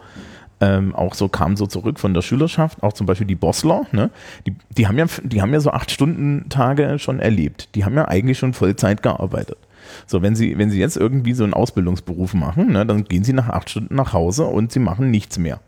ähm, 0.61 0.93
auch 0.93 1.15
so 1.15 1.29
kam 1.29 1.55
so 1.55 1.67
zurück 1.67 1.99
von 1.99 2.13
der 2.13 2.21
Schülerschaft, 2.21 2.83
auch 2.83 2.93
zum 2.93 3.07
Beispiel 3.07 3.27
die 3.27 3.35
Bossler, 3.35 3.85
ne? 3.91 4.09
die, 4.45 4.55
die, 4.77 4.87
haben 4.87 4.97
ja, 4.97 5.05
die 5.23 5.41
haben 5.41 5.53
ja 5.53 5.61
so 5.61 5.71
acht 5.71 5.89
Stunden 5.89 6.49
Tage 6.49 6.99
schon 6.99 7.19
erlebt. 7.19 7.69
Die 7.75 7.85
haben 7.85 7.95
ja 7.95 8.07
eigentlich 8.07 8.37
schon 8.37 8.53
Vollzeit 8.53 9.01
gearbeitet. 9.01 9.57
So, 10.05 10.21
wenn 10.21 10.35
sie, 10.35 10.57
wenn 10.57 10.69
sie 10.69 10.79
jetzt 10.79 10.97
irgendwie 10.97 11.33
so 11.33 11.43
einen 11.43 11.53
Ausbildungsberuf 11.53 12.33
machen, 12.33 12.73
ne, 12.73 12.85
dann 12.85 13.05
gehen 13.05 13.23
sie 13.23 13.33
nach 13.33 13.49
acht 13.49 13.69
Stunden 13.69 13.95
nach 13.95 14.13
Hause 14.13 14.45
und 14.45 14.71
sie 14.71 14.79
machen 14.79 15.09
nichts 15.09 15.39
mehr. 15.39 15.61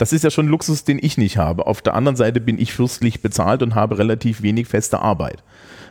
Das 0.00 0.14
ist 0.14 0.24
ja 0.24 0.30
schon 0.30 0.48
Luxus, 0.48 0.84
den 0.84 0.98
ich 0.98 1.18
nicht 1.18 1.36
habe. 1.36 1.66
Auf 1.66 1.82
der 1.82 1.92
anderen 1.92 2.16
Seite 2.16 2.40
bin 2.40 2.58
ich 2.58 2.72
fürstlich 2.72 3.20
bezahlt 3.20 3.62
und 3.62 3.74
habe 3.74 3.98
relativ 3.98 4.40
wenig 4.40 4.66
feste 4.66 5.00
Arbeit. 5.00 5.44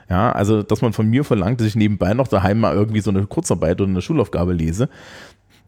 Ja, 0.09 0.31
also, 0.31 0.63
dass 0.63 0.81
man 0.81 0.93
von 0.93 1.07
mir 1.07 1.23
verlangt, 1.23 1.59
dass 1.59 1.67
ich 1.67 1.75
nebenbei 1.75 2.15
noch 2.15 2.27
daheim 2.27 2.59
mal 2.59 2.73
irgendwie 2.73 3.01
so 3.01 3.11
eine 3.11 3.27
Kurzarbeit 3.27 3.79
oder 3.79 3.91
eine 3.91 4.01
Schulaufgabe 4.01 4.53
lese, 4.53 4.89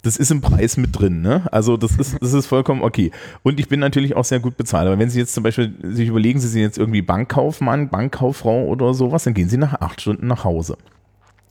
das 0.02 0.18
ist 0.18 0.32
im 0.32 0.42
Preis 0.42 0.76
mit 0.76 1.00
drin, 1.00 1.22
ne? 1.22 1.44
Also 1.52 1.78
das 1.78 1.96
ist, 1.98 2.18
das 2.20 2.34
ist 2.34 2.48
vollkommen 2.48 2.82
okay. 2.82 3.12
Und 3.44 3.60
ich 3.60 3.70
bin 3.70 3.80
natürlich 3.80 4.16
auch 4.16 4.26
sehr 4.26 4.40
gut 4.40 4.58
bezahlt. 4.58 4.88
Aber 4.88 4.98
wenn 4.98 5.12
Sie 5.12 5.20
jetzt 5.20 5.36
zum 5.36 5.44
Beispiel 5.44 5.76
sich 5.84 6.10
überlegen, 6.10 6.40
Sie 6.40 6.48
sind 6.48 6.64
jetzt 6.64 6.80
irgendwie 6.80 7.04
Bankkaufmann, 7.04 7.90
Bankkauffrau 7.90 8.66
oder 8.66 8.96
sowas, 8.96 9.24
dann 9.24 9.36
gehen 9.36 9.50
Sie 9.50 9.58
nach 9.58 9.82
acht 9.82 10.02
Stunden 10.02 10.26
nach 10.26 10.46
Hause. 10.46 10.78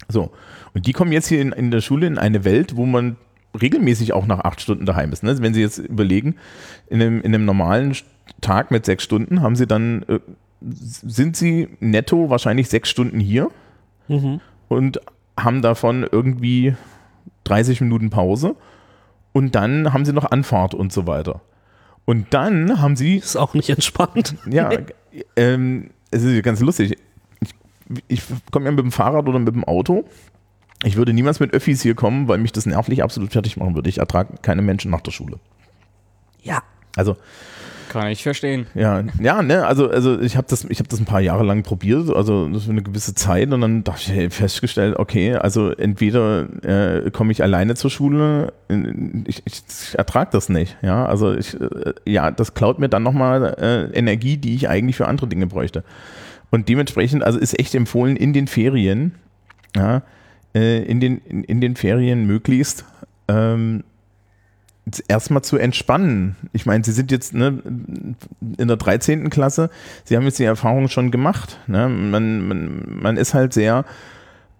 So. 0.09 0.32
Und 0.75 0.88
die 0.88 0.92
kommen 0.92 1.12
jetzt 1.12 1.28
hier 1.28 1.40
in, 1.40 1.52
in 1.52 1.70
der 1.70 1.82
Schule 1.82 2.09
in 2.09 2.18
eine 2.18 2.44
Welt, 2.44 2.75
wo 2.75 2.85
man 2.85 3.16
regelmäßig 3.59 4.12
auch 4.12 4.26
nach 4.26 4.40
acht 4.40 4.61
Stunden 4.61 4.87
daheim 4.87 5.12
ist. 5.12 5.23
Ne? 5.23 5.37
Wenn 5.40 5.54
Sie 5.54 5.61
jetzt 5.61 5.78
überlegen, 5.78 6.37
in 6.88 7.00
einem, 7.00 7.21
in 7.21 7.35
einem 7.35 7.45
normalen 7.45 7.97
Tag 8.40 8.71
mit 8.71 8.85
sechs 8.87 9.02
Stunden 9.04 9.42
haben 9.42 9.57
Sie 9.57 9.66
dann, 9.66 10.02
äh, 10.09 10.21
sind 10.61 11.37
Sie 11.37 11.69
netto 11.80 12.30
wahrscheinlich 12.30 12.69
sechs 12.69 12.88
Stunden 12.90 13.19
hier 13.21 13.49
Mhm. 14.09 14.40
und 14.69 15.00
haben 15.38 15.62
davon 15.62 16.07
irgendwie 16.11 16.75
30 17.45 17.80
Minuten 17.80 18.11
Pause 18.11 18.57
und 19.33 19.54
dann 19.54 19.92
haben 19.92 20.04
sie 20.04 20.12
noch 20.12 20.30
Anfahrt 20.30 20.75
und 20.75 20.92
so 20.92 21.07
weiter. 21.07 21.40
Und 22.04 22.35
dann 22.35 22.80
haben 22.83 22.97
sie, 22.97 23.16
Ist 23.19 23.37
auch 23.37 23.54
nicht 23.54 23.71
entspannt. 23.71 24.35
ja, 24.50 24.71
ähm, 25.37 25.90
es 26.11 26.25
ist 26.25 26.42
ganz 26.42 26.61
lustig. 26.61 26.99
Ich, 27.40 27.54
ich 28.09 28.23
komme 28.50 28.66
ja 28.66 28.73
mit 28.73 28.80
dem 28.85 28.90
Fahrrad 28.92 29.28
oder 29.28 29.38
mit 29.38 29.54
dem 29.54 29.64
Auto. 29.64 30.04
Ich 30.82 30.96
würde 30.96 31.12
niemals 31.12 31.40
mit 31.40 31.52
Öffis 31.52 31.82
hier 31.82 31.94
kommen, 31.94 32.26
weil 32.28 32.38
mich 32.38 32.52
das 32.52 32.66
nervlich 32.66 33.02
absolut 33.02 33.32
fertig 33.32 33.56
machen 33.56 33.75
würde. 33.75 33.88
Ich 33.88 33.99
ertrage 33.99 34.34
keine 34.42 34.62
Menschen 34.62 34.90
nach 34.90 35.02
der 35.02 35.10
Schule. 35.12 35.38
Ja. 36.42 36.62
Also 36.96 37.16
Kann 37.90 38.08
ich 38.08 38.22
verstehen. 38.22 38.66
ja, 38.75 39.04
ja, 39.20 39.42
ne, 39.42 39.66
also, 39.66 39.90
also 39.90 40.20
ich 40.20 40.37
habe 40.37 40.46
das, 40.49 40.64
ich 40.64 40.78
habe 40.78 40.88
das 40.88 40.99
ein 41.00 41.04
paar 41.04 41.20
Jahre 41.20 41.44
lang 41.44 41.62
probiert, 41.62 42.10
also 42.10 42.49
das 42.49 42.64
für 42.64 42.70
eine 42.70 42.82
gewisse 42.82 43.14
Zeit 43.14 43.52
und 43.52 43.60
dann 43.60 43.84
dachte 43.84 44.00
ich, 44.06 44.12
hey, 44.12 44.30
festgestellt, 44.30 44.96
okay, 44.96 45.34
also 45.34 45.70
entweder 45.70 46.49
äh, 46.64 47.10
komme 47.10 47.32
ich 47.32 47.42
alleine 47.42 47.75
zur 47.75 47.90
Schule, 47.90 48.52
ich, 49.26 49.42
ich, 49.44 49.62
ich 49.68 49.99
ertrage 49.99 50.30
das 50.32 50.49
nicht, 50.49 50.76
ja, 50.82 51.04
also 51.04 51.32
ich, 51.32 51.60
äh, 51.60 51.94
ja, 52.06 52.30
das 52.30 52.54
klaut 52.54 52.78
mir 52.78 52.88
dann 52.88 53.02
nochmal 53.02 53.54
äh, 53.60 53.96
Energie, 53.96 54.37
die 54.37 54.54
ich 54.54 54.68
eigentlich 54.68 54.96
für 54.96 55.06
andere 55.06 55.26
Dinge 55.26 55.46
bräuchte. 55.46 55.84
Und 56.50 56.68
dementsprechend, 56.68 57.22
also 57.22 57.38
ist 57.38 57.58
echt 57.58 57.75
empfohlen 57.75 58.16
in 58.16 58.32
den 58.32 58.49
Ferien, 58.49 59.14
ja, 59.76 60.02
äh, 60.54 60.83
in 60.83 61.00
den, 61.00 61.19
in, 61.19 61.45
in 61.45 61.61
den 61.61 61.76
Ferien 61.76 62.26
möglichst 62.26 62.85
ähm, 63.28 63.85
erstmal 65.09 65.42
zu 65.42 65.57
entspannen. 65.57 66.37
Ich 66.52 66.66
meine, 66.66 66.85
Sie 66.85 66.92
sind 66.92 67.11
jetzt 67.11 67.35
ne, 67.35 67.62
in 68.59 68.69
der 68.69 68.76
13. 68.76 69.30
Klasse, 69.30 69.71
Sie 70.04 70.16
haben 70.16 70.25
jetzt 70.25 70.38
die 70.38 70.45
Erfahrung 70.45 70.88
schon 70.88 71.11
gemacht. 71.11 71.59
Ne? 71.66 71.88
Man, 71.88 72.49
man, 72.49 72.99
man 73.00 73.16
ist 73.16 73.35
halt 73.35 73.52
sehr, 73.52 73.85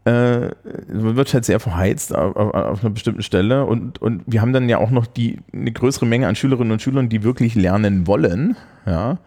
äh, 0.05 0.49
man 0.93 1.17
wird 1.17 1.33
halt 1.35 1.45
sehr 1.45 1.61
verheizt 1.61 2.15
auf, 2.15 2.37
auf, 2.37 2.55
auf 2.55 2.81
einer 2.81 2.91
bestimmten 2.91 3.23
Stelle 3.23 3.67
und, 3.67 4.01
und 4.01 4.23
wir 4.27 4.41
haben 4.41 4.53
dann 4.53 4.69
ja 4.69 4.79
auch 4.79 4.91
noch 4.91 5.07
die, 5.07 5.39
eine 5.53 5.73
größere 5.73 6.07
Menge 6.07 6.29
an 6.29 6.37
Schülerinnen 6.37 6.73
und 6.73 6.83
Schülern, 6.83 7.09
die 7.09 7.23
wirklich 7.23 7.55
lernen 7.55 8.07
wollen. 8.07 8.57
Ja? 8.87 9.19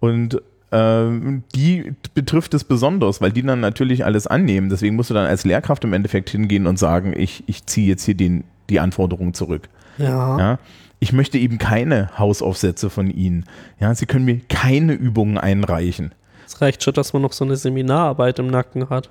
Und 0.00 0.42
die 0.72 1.92
betrifft 2.14 2.52
es 2.54 2.64
besonders, 2.64 3.20
weil 3.20 3.30
die 3.30 3.42
dann 3.42 3.60
natürlich 3.60 4.04
alles 4.04 4.26
annehmen. 4.26 4.70
Deswegen 4.70 4.96
musst 4.96 5.10
du 5.10 5.14
dann 5.14 5.26
als 5.26 5.44
Lehrkraft 5.44 5.84
im 5.84 5.92
Endeffekt 5.92 6.30
hingehen 6.30 6.66
und 6.66 6.78
sagen, 6.78 7.14
ich, 7.16 7.44
ich 7.46 7.64
ziehe 7.66 7.86
jetzt 7.86 8.04
hier 8.04 8.14
den, 8.16 8.42
die 8.70 8.80
Anforderungen 8.80 9.34
zurück. 9.34 9.68
Ja. 9.98 10.38
Ja? 10.38 10.58
Ich 10.98 11.12
möchte 11.12 11.38
eben 11.38 11.58
keine 11.58 12.10
Hausaufsätze 12.18 12.90
von 12.90 13.08
Ihnen. 13.08 13.44
Ja? 13.78 13.94
Sie 13.94 14.06
können 14.06 14.24
mir 14.24 14.40
keine 14.48 14.94
Übungen 14.94 15.38
einreichen. 15.38 16.12
Es 16.46 16.60
reicht 16.60 16.82
schon, 16.82 16.94
dass 16.94 17.12
man 17.12 17.22
noch 17.22 17.32
so 17.32 17.44
eine 17.44 17.56
Seminararbeit 17.56 18.38
im 18.38 18.48
Nacken 18.48 18.88
hat. 18.90 19.10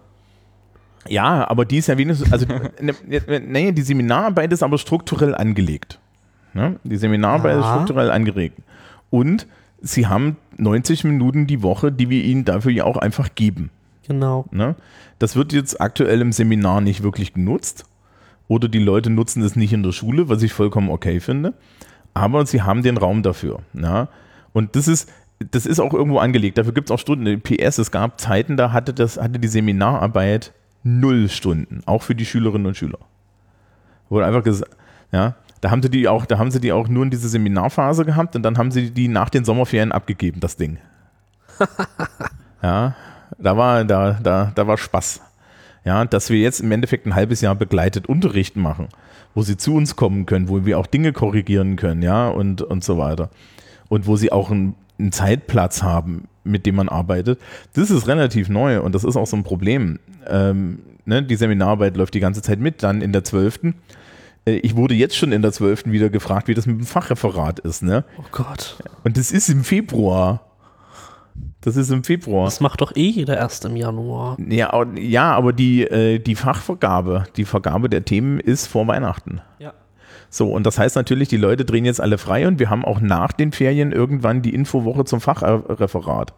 Ja, 1.08 1.50
aber 1.50 1.66
die 1.66 1.78
ist 1.78 1.88
ja 1.88 1.98
wenigstens, 1.98 2.32
also 2.32 2.46
ne, 2.46 2.94
nee, 3.46 3.72
die 3.72 3.82
Seminararbeit 3.82 4.52
ist 4.54 4.64
aber 4.64 4.78
strukturell 4.78 5.36
angelegt. 5.36 6.00
Ne? 6.54 6.78
Die 6.84 6.98
Seminararbeit 6.98 7.58
ist 7.58 7.64
Ja. 7.64 7.74
strukturell 7.76 8.12
angeregt. 8.12 8.58
Und 9.10 9.48
sie 9.84 10.08
haben 10.08 10.38
90 10.58 11.04
Minuten 11.04 11.46
die 11.46 11.62
Woche, 11.62 11.92
die 11.92 12.10
wir 12.10 12.24
ihnen 12.24 12.46
dafür 12.46 12.72
ja 12.72 12.86
auch 12.86 12.98
einfach 12.98 13.36
geben. 13.36 13.70
Genau. 14.08 14.46
Ne? 14.52 14.76
Das 15.20 15.36
wird 15.36 15.54
jetzt 15.54 15.80
aktuell 15.80 16.22
im 16.22 16.32
Seminar 16.32 16.82
nicht 16.82 17.04
wirklich 17.04 17.34
genutzt. 17.34 17.86
Oder 18.48 18.68
die 18.68 18.80
Leute 18.80 19.10
nutzen 19.10 19.44
es 19.44 19.56
nicht 19.56 19.74
in 19.74 19.84
der 19.84 19.92
Schule, 19.92 20.30
was 20.30 20.42
ich 20.42 20.54
vollkommen 20.54 20.90
okay 20.90 21.20
finde. 21.20 21.54
Aber 22.14 22.46
sie 22.46 22.62
haben 22.62 22.82
den 22.82 22.98
Raum 22.98 23.24
dafür. 23.24 23.60
Ja? 23.74 24.08
Und 24.54 24.76
das 24.76 24.88
ist, 24.88 25.12
das 25.52 25.66
ist 25.66 25.80
auch 25.80 25.94
irgendwo 25.94 26.20
angelegt. 26.20 26.58
Dafür 26.58 26.74
gibt 26.74 26.90
es 26.90 26.92
auch 26.92 27.00
Stunden. 27.00 27.42
PS, 27.42 27.78
es 27.78 27.92
gab 27.92 28.20
Zeiten, 28.20 28.58
da 28.58 28.72
hatte, 28.72 28.94
das, 28.94 29.18
hatte 29.18 29.40
die 29.40 29.48
Seminararbeit 29.48 30.54
null 30.84 31.30
Stunden, 31.30 31.82
auch 31.86 32.04
für 32.04 32.16
die 32.16 32.26
Schülerinnen 32.26 32.68
und 32.68 32.78
Schüler. 32.78 33.00
Wurde 34.10 34.26
einfach 34.26 34.44
gesagt, 34.44 34.76
ja, 35.12 35.36
da 35.64 35.72
haben 35.72 35.82
sie 35.82 35.90
die 35.90 36.10
auch, 36.10 36.26
da 36.26 36.38
haben 36.40 36.52
sie 36.52 36.60
die 36.60 36.74
auch 36.74 36.90
nur 36.90 37.06
in 37.06 37.10
diese 37.10 37.30
Seminarphase 37.30 38.04
gehabt 38.04 38.36
und 38.36 38.44
dann 38.44 38.58
haben 38.58 38.70
sie 38.70 38.92
die 38.92 39.08
nach 39.08 39.30
den 39.30 39.46
Sommerferien 39.46 39.94
abgegeben, 39.94 40.42
das 40.42 40.58
Ding. 40.58 40.78
ja, 42.62 42.96
da 43.38 43.58
war, 43.58 43.86
da, 43.86 44.20
da, 44.22 44.52
da 44.54 44.68
war 44.68 44.78
Spaß. 44.78 45.22
Ja, 45.86 46.04
dass 46.04 46.30
wir 46.30 46.38
jetzt 46.38 46.60
im 46.60 46.72
Endeffekt 46.74 47.06
ein 47.06 47.16
halbes 47.16 47.40
Jahr 47.40 47.56
begleitet 47.56 48.08
Unterricht 48.08 48.58
machen, 48.58 48.90
wo 49.36 49.42
sie 49.42 49.56
zu 49.56 49.74
uns 49.76 49.96
kommen 49.96 50.26
können, 50.26 50.50
wo 50.50 50.66
wir 50.66 50.78
auch 50.78 50.88
Dinge 50.88 51.14
korrigieren 51.14 51.78
können, 51.78 52.02
ja, 52.02 52.28
und, 52.28 52.62
und 52.62 52.84
so 52.84 52.98
weiter. 52.98 53.30
Und 53.88 54.06
wo 54.06 54.18
sie 54.18 54.34
auch 54.34 54.52
einen, 54.52 54.76
einen 55.00 55.14
Zeitplatz 55.14 55.82
haben, 55.82 56.28
mit 56.44 56.66
dem 56.66 56.76
man 56.76 56.90
arbeitet. 56.90 57.40
Das 57.72 57.90
ist 57.90 58.08
relativ 58.08 58.50
neu 58.50 58.82
und 58.82 58.94
das 58.96 59.06
ist 59.06 59.16
auch 59.16 59.28
so 59.28 59.38
ein 59.38 59.44
Problem. 59.44 60.00
Ähm, 60.28 60.80
ne, 61.06 61.24
die 61.24 61.38
Seminararbeit 61.38 61.96
läuft 61.96 62.16
die 62.16 62.20
ganze 62.20 62.42
Zeit 62.42 62.60
mit, 62.60 62.84
dann 62.84 63.02
in 63.02 63.14
der 63.14 63.24
12. 63.24 63.74
Äh, 64.46 64.58
Ich 64.58 64.76
wurde 64.76 64.94
jetzt 64.94 65.16
schon 65.16 65.32
in 65.32 65.42
der 65.42 65.52
12. 65.52 65.86
wieder 65.86 66.10
gefragt, 66.10 66.48
wie 66.48 66.54
das 66.54 66.66
mit 66.66 66.78
dem 66.78 66.86
Fachreferat 66.86 67.60
ist, 67.60 67.84
ne? 67.84 68.04
Oh 68.18 68.26
Gott. 68.32 68.78
Und 69.04 69.18
das 69.18 69.32
ist 69.32 69.50
im 69.50 69.64
Februar. 69.64 70.42
Das 71.62 71.78
ist 71.78 71.90
im 71.90 72.04
Februar. 72.04 72.46
Das 72.46 72.60
macht 72.60 72.82
doch 72.82 72.96
eh 72.96 73.08
jeder 73.08 73.38
erst 73.38 73.66
im 73.66 73.76
Januar. 73.76 74.38
Ja, 74.48 74.86
ja 74.96 75.32
aber 75.34 75.54
die, 75.54 75.84
äh, 75.84 76.20
die 76.20 76.36
Fachvergabe, 76.36 77.24
die 77.38 77.46
Vergabe 77.46 77.90
der 77.90 78.06
Themen 78.06 78.40
ist 78.40 78.68
vor 78.68 78.86
Weihnachten. 78.88 79.42
Ja. 79.60 79.74
So, 80.30 80.52
und 80.52 80.66
das 80.66 80.78
heißt 80.78 80.96
natürlich, 80.96 81.30
die 81.30 81.38
Leute 81.38 81.64
drehen 81.64 81.86
jetzt 81.86 82.02
alle 82.02 82.18
frei 82.18 82.48
und 82.48 82.60
wir 82.60 82.70
haben 82.70 82.84
auch 82.84 83.00
nach 83.00 83.32
den 83.32 83.52
Ferien 83.52 83.92
irgendwann 83.92 84.42
die 84.42 84.54
Infowoche 84.54 85.06
zum 85.06 85.22
Fachreferat 85.22 86.34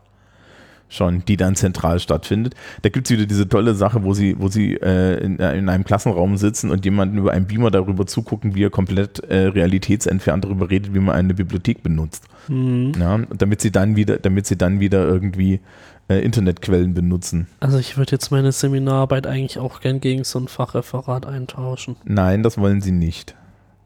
schon, 0.88 1.24
die 1.26 1.36
dann 1.38 1.56
zentral 1.56 2.00
stattfindet. 2.00 2.54
Da 2.82 2.90
gibt 2.90 3.08
es 3.08 3.12
wieder 3.12 3.26
diese 3.26 3.50
tolle 3.50 3.76
Sache, 3.76 4.04
wo 4.04 4.14
sie, 4.14 4.36
wo 4.40 4.48
sie 4.48 4.76
äh, 4.76 5.18
in, 5.24 5.40
äh, 5.40 5.58
in 5.58 5.68
einem 5.70 5.84
Klassenraum 5.84 6.38
sitzen 6.38 6.72
und 6.72 6.86
jemanden 6.86 7.18
über 7.18 7.32
einen 7.32 7.48
Beamer 7.48 7.72
darüber 7.72 8.06
zugucken, 8.06 8.56
wie 8.56 8.64
er 8.64 8.70
komplett 8.70 9.20
äh, 9.20 9.48
realitätsentfernt 9.48 10.46
darüber 10.46 10.70
redet, 10.70 10.94
wie 10.94 11.00
man 11.00 11.16
eine 11.16 11.34
Bibliothek 11.34 11.84
benutzt. 11.84 12.28
Ja, 12.48 13.16
und 13.16 13.42
damit 13.42 13.62
sie 13.62 13.72
dann 13.72 13.96
wieder, 13.96 14.18
damit 14.18 14.46
sie 14.46 14.56
dann 14.56 14.80
wieder 14.80 15.08
irgendwie 15.08 15.62
äh, 16.08 16.20
Internetquellen 16.20 16.94
benutzen. 16.94 17.48
Also 17.60 17.80
ich 17.80 17.98
würde 17.98 18.12
jetzt 18.12 18.30
meine 18.30 18.52
Seminararbeit 18.52 19.26
eigentlich 19.26 19.58
auch 19.58 19.80
gern 19.80 20.00
gegen 20.00 20.24
so 20.24 20.38
ein 20.40 20.48
Fachreferat 20.48 21.26
eintauschen. 21.26 21.96
Nein, 22.04 22.44
das 22.44 22.60
wollen 22.60 22.82
sie 22.82 22.92
nicht. 22.92 23.36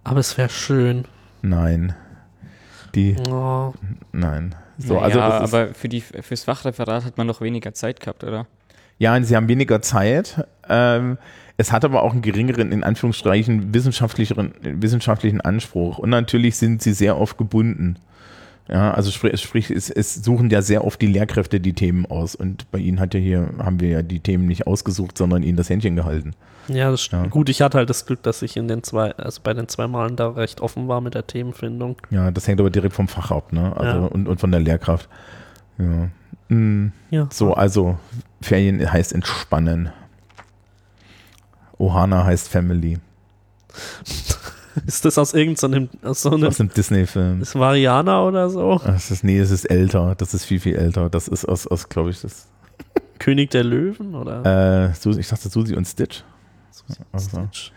Aber 0.03 0.19
es 0.19 0.37
wäre 0.37 0.49
schön. 0.49 1.05
Nein. 1.41 1.95
Die, 2.95 3.15
Oh, 3.29 3.73
nein. 4.11 4.55
So, 4.79 4.95
So, 4.95 4.99
also 4.99 5.19
aber 5.21 5.73
für 5.73 5.89
die, 5.89 6.01
fürs 6.01 6.43
Fachreferat 6.45 7.03
hat 7.05 7.17
man 7.17 7.27
noch 7.27 7.41
weniger 7.41 7.73
Zeit 7.73 7.99
gehabt, 7.99 8.23
oder? 8.23 8.47
Ja, 8.97 9.21
sie 9.21 9.35
haben 9.35 9.47
weniger 9.47 9.81
Zeit. 9.81 10.45
Ähm, 10.67 11.17
es 11.57 11.71
hat 11.71 11.83
aber 11.83 12.03
auch 12.03 12.13
einen 12.13 12.21
geringeren, 12.21 12.71
in 12.71 12.83
Anführungsstrichen, 12.83 13.73
wissenschaftlicheren, 13.73 14.53
wissenschaftlichen 14.61 15.41
Anspruch. 15.41 15.97
Und 15.97 16.09
natürlich 16.09 16.55
sind 16.57 16.81
sie 16.81 16.93
sehr 16.93 17.17
oft 17.19 17.37
gebunden. 17.37 17.97
Ja, 18.71 18.93
also 18.93 19.09
sprich, 19.09 19.41
sprich 19.41 19.71
es, 19.71 19.89
es 19.89 20.13
suchen 20.13 20.49
ja 20.51 20.61
sehr 20.61 20.85
oft 20.85 21.01
die 21.01 21.07
Lehrkräfte 21.07 21.59
die 21.59 21.73
Themen 21.73 22.05
aus. 22.05 22.35
Und 22.35 22.69
bei 22.71 22.77
ihnen 22.77 22.99
hat 22.99 23.15
ja 23.15 23.19
hier, 23.19 23.49
haben 23.57 23.79
wir 23.79 23.89
ja 23.89 24.01
die 24.03 24.19
Themen 24.19 24.45
nicht 24.45 24.67
ausgesucht, 24.67 25.17
sondern 25.17 25.41
ihnen 25.41 25.57
das 25.57 25.69
Händchen 25.71 25.95
gehalten. 25.95 26.33
ja, 26.67 26.91
das 26.91 27.01
stimmt. 27.01 27.23
Ja. 27.25 27.29
Gut, 27.29 27.49
ich 27.49 27.63
hatte 27.63 27.79
halt 27.79 27.89
das 27.89 28.05
Glück, 28.05 28.21
dass 28.21 28.43
ich 28.43 28.55
in 28.57 28.67
den 28.67 28.83
zwei, 28.83 29.11
also 29.15 29.41
bei 29.43 29.55
den 29.55 29.67
zwei 29.67 29.87
Malen 29.87 30.15
da 30.15 30.29
recht 30.29 30.61
offen 30.61 30.87
war 30.87 31.01
mit 31.01 31.15
der 31.15 31.25
Themenfindung. 31.25 31.97
Ja, 32.11 32.29
das 32.29 32.47
hängt 32.47 32.59
aber 32.59 32.69
direkt 32.69 32.93
vom 32.93 33.07
Fach 33.07 33.31
ab, 33.31 33.51
ne? 33.53 33.75
Also 33.75 33.99
Ja. 34.01 34.05
und, 34.05 34.27
und 34.27 34.39
von 34.39 34.51
der 34.51 34.59
Lehrkraft. 34.61 35.09
Ja. 35.79 36.09
Mm, 36.55 36.91
Ja. 37.09 37.27
So, 37.31 37.55
also 37.55 37.97
Ferien 38.41 38.91
heißt 38.91 39.13
entspannen. 39.13 39.89
Ohana 41.79 42.23
heißt 42.25 42.49
Family. 42.49 42.99
Ist 44.87 45.05
das 45.05 45.17
aus 45.17 45.33
irgendeinem, 45.33 45.89
aus 46.03 46.21
so 46.21 46.31
einem, 46.31 46.45
Aus 46.47 46.59
einem 46.59 46.69
Disney-Film. 46.69 47.41
ist 47.41 47.55
Variana 47.57 48.23
oder 48.23 48.49
so? 48.49 48.79
Das 48.85 49.11
ist, 49.11 49.23
nee, 49.23 49.39
es 49.39 49.51
ist 49.51 49.65
älter. 49.65 50.15
Das 50.15 50.33
ist 50.33 50.45
viel, 50.45 50.59
viel 50.59 50.75
älter. 50.75 51.09
Das 51.09 51.27
ist 51.27 51.45
aus, 51.45 51.67
aus 51.67 51.89
glaube 51.89 52.09
ich, 52.11 52.21
das. 52.21 52.47
König 53.19 53.49
der 53.51 53.63
Löwen 53.65 54.15
oder? 54.15 54.89
Äh, 54.89 54.93
Susi, 54.93 55.19
ich 55.19 55.27
dachte 55.27 55.49
Susi 55.49 55.75
und 55.75 55.85
Stitch. 55.85 56.23
also. 57.11 57.29
Stitch. 57.51 57.71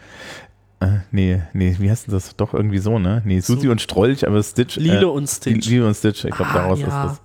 Äh, 0.81 0.99
nee, 1.11 1.43
nee, 1.53 1.77
wie 1.79 1.91
heißt 1.91 2.07
denn 2.07 2.15
das? 2.15 2.35
Doch 2.37 2.55
irgendwie 2.55 2.79
so, 2.79 2.99
ne? 2.99 3.23
Nee, 3.25 3.41
Susi 3.41 3.63
Su- 3.67 3.71
und 3.71 3.81
Strolch, 3.81 4.27
aber 4.27 4.43
Stitch. 4.43 4.77
Lilo 4.77 5.09
äh, 5.09 5.17
und 5.17 5.29
Stitch. 5.29 5.67
Lilo 5.69 5.87
und 5.87 5.95
Stitch, 5.95 6.25
ich 6.25 6.35
glaube, 6.35 6.51
Ah, 6.51 6.55
daraus 6.55 6.81
ja. 6.81 6.87
ist 6.87 6.95
das. 7.11 7.23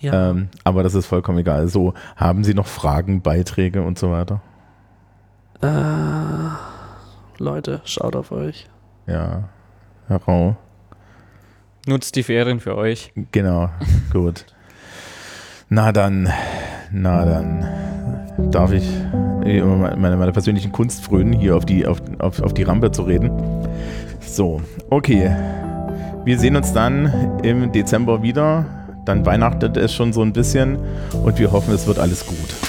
Ja. 0.00 0.30
Ähm, 0.30 0.48
aber 0.64 0.82
das 0.84 0.94
ist 0.94 1.06
vollkommen 1.06 1.38
egal. 1.38 1.66
So, 1.68 1.94
haben 2.16 2.44
Sie 2.44 2.54
noch 2.54 2.66
Fragen, 2.68 3.20
Beiträge 3.20 3.82
und 3.82 3.98
so 3.98 4.10
weiter? 4.12 4.40
Äh, 5.60 7.42
Leute, 7.42 7.80
schaut 7.84 8.14
auf 8.14 8.30
euch. 8.30 8.68
Ja. 9.08 9.48
Rau. 10.10 10.56
Nutzt 11.86 12.16
die 12.16 12.22
Ferien 12.22 12.60
für 12.60 12.76
euch. 12.76 13.12
Genau, 13.32 13.70
gut. 14.12 14.44
Na 15.68 15.92
dann, 15.92 16.28
na 16.92 17.24
dann. 17.24 17.66
Darf 18.50 18.72
ich 18.72 18.88
immer 19.44 19.96
meine, 19.96 20.16
meine 20.16 20.32
persönlichen 20.32 20.70
Kunst 20.70 21.02
frönen, 21.04 21.32
hier 21.32 21.56
auf 21.56 21.66
die, 21.66 21.86
auf, 21.86 22.00
auf, 22.18 22.40
auf 22.40 22.54
die 22.54 22.62
Rampe 22.62 22.90
zu 22.90 23.02
reden? 23.02 23.30
So, 24.20 24.62
okay. 24.90 25.34
Wir 26.24 26.38
sehen 26.38 26.56
uns 26.56 26.72
dann 26.72 27.40
im 27.42 27.72
Dezember 27.72 28.22
wieder. 28.22 28.64
Dann 29.04 29.24
weihnachtet 29.24 29.76
es 29.76 29.92
schon 29.94 30.12
so 30.12 30.22
ein 30.22 30.32
bisschen 30.32 30.78
und 31.24 31.38
wir 31.38 31.50
hoffen, 31.50 31.74
es 31.74 31.86
wird 31.86 31.98
alles 31.98 32.26
gut. 32.26 32.67